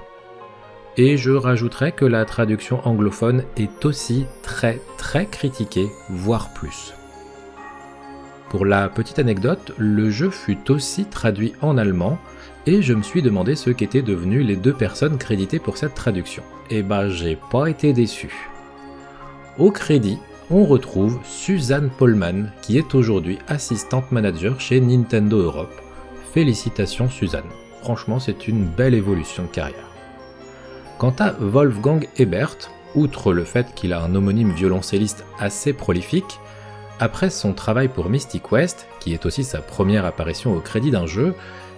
Et 0.97 1.17
je 1.17 1.32
rajouterais 1.32 1.93
que 1.93 2.06
la 2.06 2.25
traduction 2.25 2.86
anglophone 2.86 3.43
est 3.56 3.86
aussi 3.86 4.25
très 4.43 4.82
très 4.97 5.25
critiquée, 5.25 5.89
voire 6.10 6.54
plus. 6.54 6.93
Pour 8.49 8.65
la 8.65 8.89
petite 8.89 9.17
anecdote, 9.17 9.71
le 9.77 10.10
jeu 10.10 10.30
fut 10.30 10.69
aussi 10.69 11.06
traduit 11.06 11.54
en 11.62 11.77
allemand 11.77 12.19
et 12.65 12.82
je 12.82 12.93
me 12.93 13.01
suis 13.01 13.21
demandé 13.21 13.56
ce 13.56 13.69
qu'étaient 13.69 14.01
devenues 14.01 14.43
les 14.43 14.58
deux 14.58 14.73
personnes 14.73 15.17
créditées 15.17 15.60
pour 15.60 15.77
cette 15.77 15.95
traduction. 15.95 16.43
Et 16.69 16.84
bah 16.84 17.08
j'ai 17.08 17.38
pas 17.49 17.69
été 17.69 17.93
déçu. 17.93 18.49
Au 19.58 19.71
crédit, 19.71 20.17
on 20.49 20.65
retrouve 20.65 21.19
Suzanne 21.23 21.89
Polman 21.97 22.51
qui 22.62 22.77
est 22.77 22.93
aujourd'hui 22.93 23.39
assistante 23.47 24.12
manager 24.12 24.60
chez 24.60 24.82
Nintendo 24.82 25.38
Europe. 25.38 25.73
Félicitations 26.34 27.10
Suzanne. 27.10 27.49
Franchement, 27.82 28.19
c'est 28.19 28.49
une 28.49 28.65
belle 28.65 28.93
évolution 28.93 29.43
de 29.43 29.47
carrière. 29.47 29.90
Quant 31.01 31.15
à 31.17 31.31
Wolfgang 31.39 32.07
Ebert, 32.19 32.69
outre 32.93 33.33
le 33.33 33.43
fait 33.43 33.73
qu'il 33.73 33.91
a 33.91 34.03
un 34.03 34.13
homonyme 34.13 34.51
violoncelliste 34.51 35.25
assez 35.39 35.73
prolifique, 35.73 36.39
après 36.99 37.31
son 37.31 37.53
travail 37.53 37.87
pour 37.87 38.07
Mystic 38.07 38.51
West, 38.51 38.87
qui 38.99 39.11
est 39.11 39.25
aussi 39.25 39.43
sa 39.43 39.61
première 39.61 40.05
apparition 40.05 40.55
au 40.55 40.59
crédit 40.59 40.91
d'un 40.91 41.07
jeu, 41.07 41.33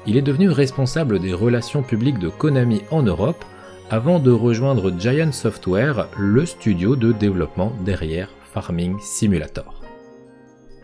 il 0.05 0.17
est 0.17 0.21
devenu 0.21 0.49
responsable 0.49 1.19
des 1.19 1.31
relations 1.31 1.83
publiques 1.83 2.19
de 2.19 2.27
Konami 2.27 2.81
en 2.91 3.01
Europe 3.01 3.45
avant 3.89 4.19
de 4.19 4.29
rejoindre 4.29 4.91
Giant 4.99 5.31
Software, 5.31 6.09
le 6.17 6.45
studio 6.45 6.97
de 6.97 7.13
développement 7.13 7.71
derrière 7.85 8.27
Farming 8.53 8.99
Simulator. 8.99 9.81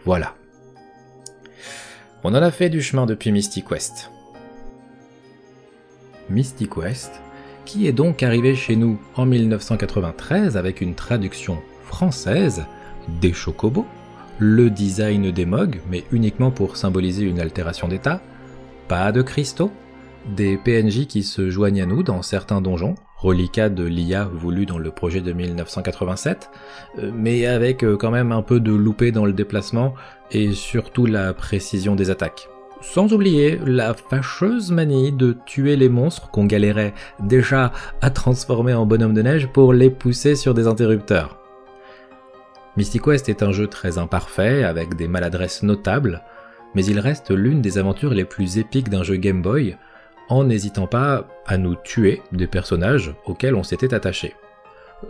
Voilà. 0.05 0.33
On 2.23 2.29
en 2.29 2.41
a 2.41 2.51
fait 2.51 2.69
du 2.69 2.81
chemin 2.81 3.05
depuis 3.05 3.33
Mystic 3.33 3.69
West. 3.69 4.11
Mystic 6.29 6.77
West, 6.77 7.19
qui 7.69 7.85
est 7.85 7.91
donc 7.91 8.23
arrivé 8.23 8.55
chez 8.55 8.75
nous 8.75 8.97
en 9.15 9.27
1993 9.27 10.57
avec 10.57 10.81
une 10.81 10.95
traduction 10.95 11.59
française 11.83 12.65
des 13.21 13.31
chocobos, 13.31 13.85
le 14.39 14.71
design 14.71 15.29
des 15.29 15.45
MOG, 15.45 15.79
mais 15.87 16.03
uniquement 16.11 16.49
pour 16.49 16.77
symboliser 16.77 17.25
une 17.25 17.39
altération 17.39 17.87
d'état, 17.87 18.21
pas 18.87 19.11
de 19.11 19.21
cristaux, 19.21 19.69
des 20.35 20.57
PNJ 20.57 21.05
qui 21.05 21.21
se 21.21 21.51
joignent 21.51 21.83
à 21.83 21.85
nous 21.85 22.01
dans 22.01 22.23
certains 22.23 22.59
donjons, 22.59 22.95
reliquat 23.17 23.69
de 23.69 23.83
l'IA 23.83 24.23
voulu 24.25 24.65
dans 24.65 24.79
le 24.79 24.89
projet 24.89 25.21
de 25.21 25.31
1987, 25.31 26.49
euh, 26.97 27.11
mais 27.13 27.45
avec 27.45 27.83
euh, 27.83 27.97
quand 27.97 28.09
même 28.09 28.31
un 28.31 28.41
peu 28.41 28.59
de 28.59 28.71
loupé 28.71 29.11
dans 29.11 29.25
le 29.25 29.33
déplacement 29.33 29.93
et 30.31 30.53
surtout 30.53 31.05
la 31.05 31.35
précision 31.35 31.95
des 31.95 32.09
attaques. 32.09 32.49
Sans 32.81 33.11
oublier 33.11 33.59
la 33.65 33.93
fâcheuse 33.93 34.71
manie 34.71 35.11
de 35.11 35.35
tuer 35.45 35.75
les 35.75 35.89
monstres 35.89 36.31
qu'on 36.31 36.45
galérait 36.45 36.93
déjà 37.19 37.73
à 38.01 38.09
transformer 38.09 38.73
en 38.73 38.85
bonhomme 38.85 39.13
de 39.13 39.21
neige 39.21 39.47
pour 39.47 39.73
les 39.73 39.89
pousser 39.89 40.35
sur 40.35 40.53
des 40.53 40.65
interrupteurs. 40.65 41.39
Mystic 42.77 43.01
Quest 43.01 43.27
est 43.27 43.43
un 43.43 43.51
jeu 43.51 43.67
très 43.67 43.97
imparfait, 43.97 44.63
avec 44.63 44.95
des 44.95 45.09
maladresses 45.09 45.63
notables, 45.63 46.23
mais 46.73 46.85
il 46.85 46.99
reste 46.99 47.31
l'une 47.31 47.61
des 47.61 47.77
aventures 47.77 48.13
les 48.13 48.23
plus 48.23 48.57
épiques 48.57 48.89
d'un 48.89 49.03
jeu 49.03 49.17
Game 49.17 49.41
Boy, 49.41 49.75
en 50.29 50.45
n'hésitant 50.45 50.87
pas 50.87 51.27
à 51.45 51.57
nous 51.57 51.75
tuer 51.75 52.21
des 52.31 52.47
personnages 52.47 53.13
auxquels 53.25 53.55
on 53.55 53.63
s'était 53.63 53.93
attaché. 53.93 54.35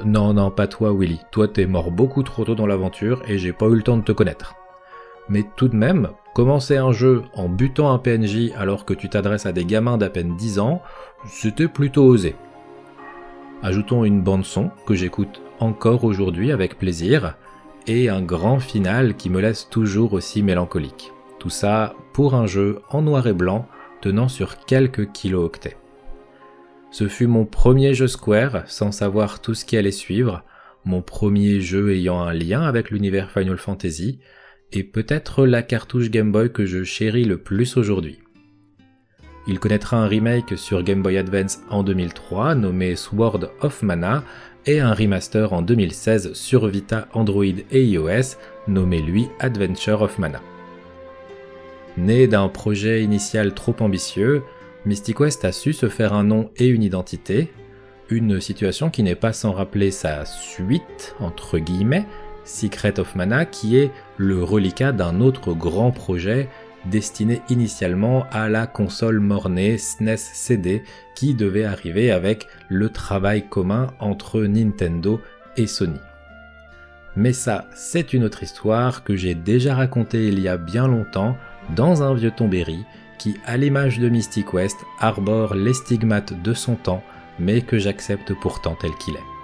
Non, 0.03 0.33
non, 0.33 0.49
pas 0.49 0.67
toi 0.67 0.91
Willy, 0.93 1.19
toi 1.31 1.47
t'es 1.47 1.67
mort 1.67 1.91
beaucoup 1.91 2.23
trop 2.23 2.45
tôt 2.45 2.55
dans 2.55 2.67
l'aventure 2.67 3.21
et 3.27 3.37
j'ai 3.37 3.53
pas 3.53 3.67
eu 3.67 3.75
le 3.75 3.83
temps 3.83 3.97
de 3.97 4.03
te 4.03 4.11
connaître. 4.11 4.55
Mais 5.29 5.45
tout 5.55 5.67
de 5.67 5.75
même, 5.75 6.09
commencer 6.33 6.77
un 6.77 6.91
jeu 6.91 7.23
en 7.33 7.47
butant 7.47 7.91
un 7.91 7.99
PNJ 7.99 8.51
alors 8.57 8.85
que 8.85 8.93
tu 8.93 9.09
t'adresses 9.09 9.45
à 9.45 9.51
des 9.51 9.65
gamins 9.65 9.97
d'à 9.97 10.09
peine 10.09 10.35
10 10.35 10.59
ans, 10.59 10.81
c'était 11.25 11.67
plutôt 11.67 12.05
osé. 12.05 12.35
Ajoutons 13.61 14.05
une 14.05 14.21
bande 14.21 14.45
son 14.45 14.71
que 14.85 14.95
j'écoute 14.95 15.41
encore 15.59 16.03
aujourd'hui 16.03 16.51
avec 16.51 16.77
plaisir, 16.77 17.35
et 17.87 18.09
un 18.09 18.21
grand 18.21 18.59
final 18.59 19.15
qui 19.15 19.29
me 19.29 19.41
laisse 19.41 19.69
toujours 19.69 20.13
aussi 20.13 20.43
mélancolique. 20.43 21.11
Tout 21.39 21.49
ça 21.49 21.95
pour 22.13 22.35
un 22.35 22.45
jeu 22.45 22.81
en 22.89 23.01
noir 23.01 23.27
et 23.27 23.33
blanc 23.33 23.67
tenant 24.01 24.27
sur 24.27 24.65
quelques 24.65 25.11
kilo-octets. 25.11 25.77
Ce 26.91 27.07
fut 27.07 27.27
mon 27.27 27.45
premier 27.45 27.93
jeu 27.93 28.07
Square 28.07 28.63
sans 28.67 28.91
savoir 28.91 29.41
tout 29.41 29.53
ce 29.53 29.65
qui 29.65 29.77
allait 29.77 29.91
suivre, 29.91 30.43
mon 30.85 31.01
premier 31.01 31.59
jeu 31.59 31.93
ayant 31.93 32.21
un 32.21 32.33
lien 32.33 32.63
avec 32.63 32.89
l'univers 32.89 33.29
Final 33.31 33.57
Fantasy, 33.57 34.19
et 34.71 34.83
peut-être 34.83 35.45
la 35.45 35.63
cartouche 35.63 36.09
Game 36.09 36.31
Boy 36.31 36.51
que 36.51 36.65
je 36.65 36.83
chéris 36.83 37.25
le 37.25 37.37
plus 37.37 37.77
aujourd'hui. 37.77 38.19
Il 39.47 39.59
connaîtra 39.59 39.97
un 39.97 40.07
remake 40.07 40.57
sur 40.57 40.83
Game 40.83 41.01
Boy 41.01 41.17
Advance 41.17 41.59
en 41.69 41.83
2003 41.83 42.55
nommé 42.55 42.95
Sword 42.95 43.49
of 43.61 43.81
Mana 43.81 44.23
et 44.65 44.79
un 44.79 44.93
remaster 44.93 45.53
en 45.53 45.61
2016 45.61 46.33
sur 46.33 46.67
Vita, 46.67 47.07
Android 47.13 47.45
et 47.45 47.83
iOS 47.83 48.37
nommé 48.67 49.01
lui 49.01 49.27
Adventure 49.39 50.03
of 50.03 50.19
Mana. 50.19 50.41
Né 51.97 52.27
d'un 52.27 52.47
projet 52.47 53.03
initial 53.03 53.53
trop 53.53 53.75
ambitieux, 53.79 54.43
Mystic 54.85 55.19
West 55.19 55.43
a 55.45 55.51
su 55.51 55.73
se 55.73 55.89
faire 55.89 56.13
un 56.13 56.23
nom 56.23 56.51
et 56.57 56.67
une 56.67 56.83
identité, 56.83 57.51
une 58.09 58.39
situation 58.39 58.89
qui 58.89 59.03
n'est 59.03 59.15
pas 59.15 59.33
sans 59.33 59.51
rappeler 59.51 59.91
sa 59.91 60.25
suite, 60.25 61.15
entre 61.19 61.57
guillemets, 61.57 62.05
Secret 62.49 62.99
of 62.99 63.15
Mana, 63.15 63.45
qui 63.45 63.77
est 63.77 63.91
le 64.17 64.43
reliquat 64.43 64.91
d'un 64.91 65.21
autre 65.21 65.53
grand 65.53 65.91
projet 65.91 66.49
destiné 66.85 67.41
initialement 67.49 68.25
à 68.31 68.49
la 68.49 68.65
console 68.65 69.19
mornée 69.19 69.77
SNES 69.77 70.17
CD 70.17 70.83
qui 71.15 71.35
devait 71.35 71.65
arriver 71.65 72.11
avec 72.11 72.47
le 72.69 72.89
travail 72.89 73.47
commun 73.47 73.87
entre 73.99 74.41
Nintendo 74.41 75.21
et 75.57 75.67
Sony. 75.67 75.99
Mais 77.15 77.33
ça, 77.33 77.65
c'est 77.75 78.13
une 78.13 78.23
autre 78.23 78.43
histoire 78.43 79.03
que 79.03 79.15
j'ai 79.15 79.35
déjà 79.35 79.75
racontée 79.75 80.27
il 80.27 80.39
y 80.39 80.47
a 80.47 80.57
bien 80.57 80.87
longtemps 80.87 81.37
dans 81.75 82.01
un 82.01 82.13
vieux 82.13 82.31
tombéry 82.31 82.85
qui, 83.17 83.35
à 83.45 83.57
l'image 83.57 83.99
de 83.99 84.09
Mystic 84.09 84.53
West, 84.53 84.77
arbore 84.99 85.53
les 85.53 85.73
stigmates 85.73 86.41
de 86.41 86.53
son 86.53 86.75
temps, 86.75 87.03
mais 87.37 87.61
que 87.61 87.77
j'accepte 87.77 88.33
pourtant 88.33 88.77
tel 88.79 88.91
qu'il 88.95 89.15
est. 89.15 89.38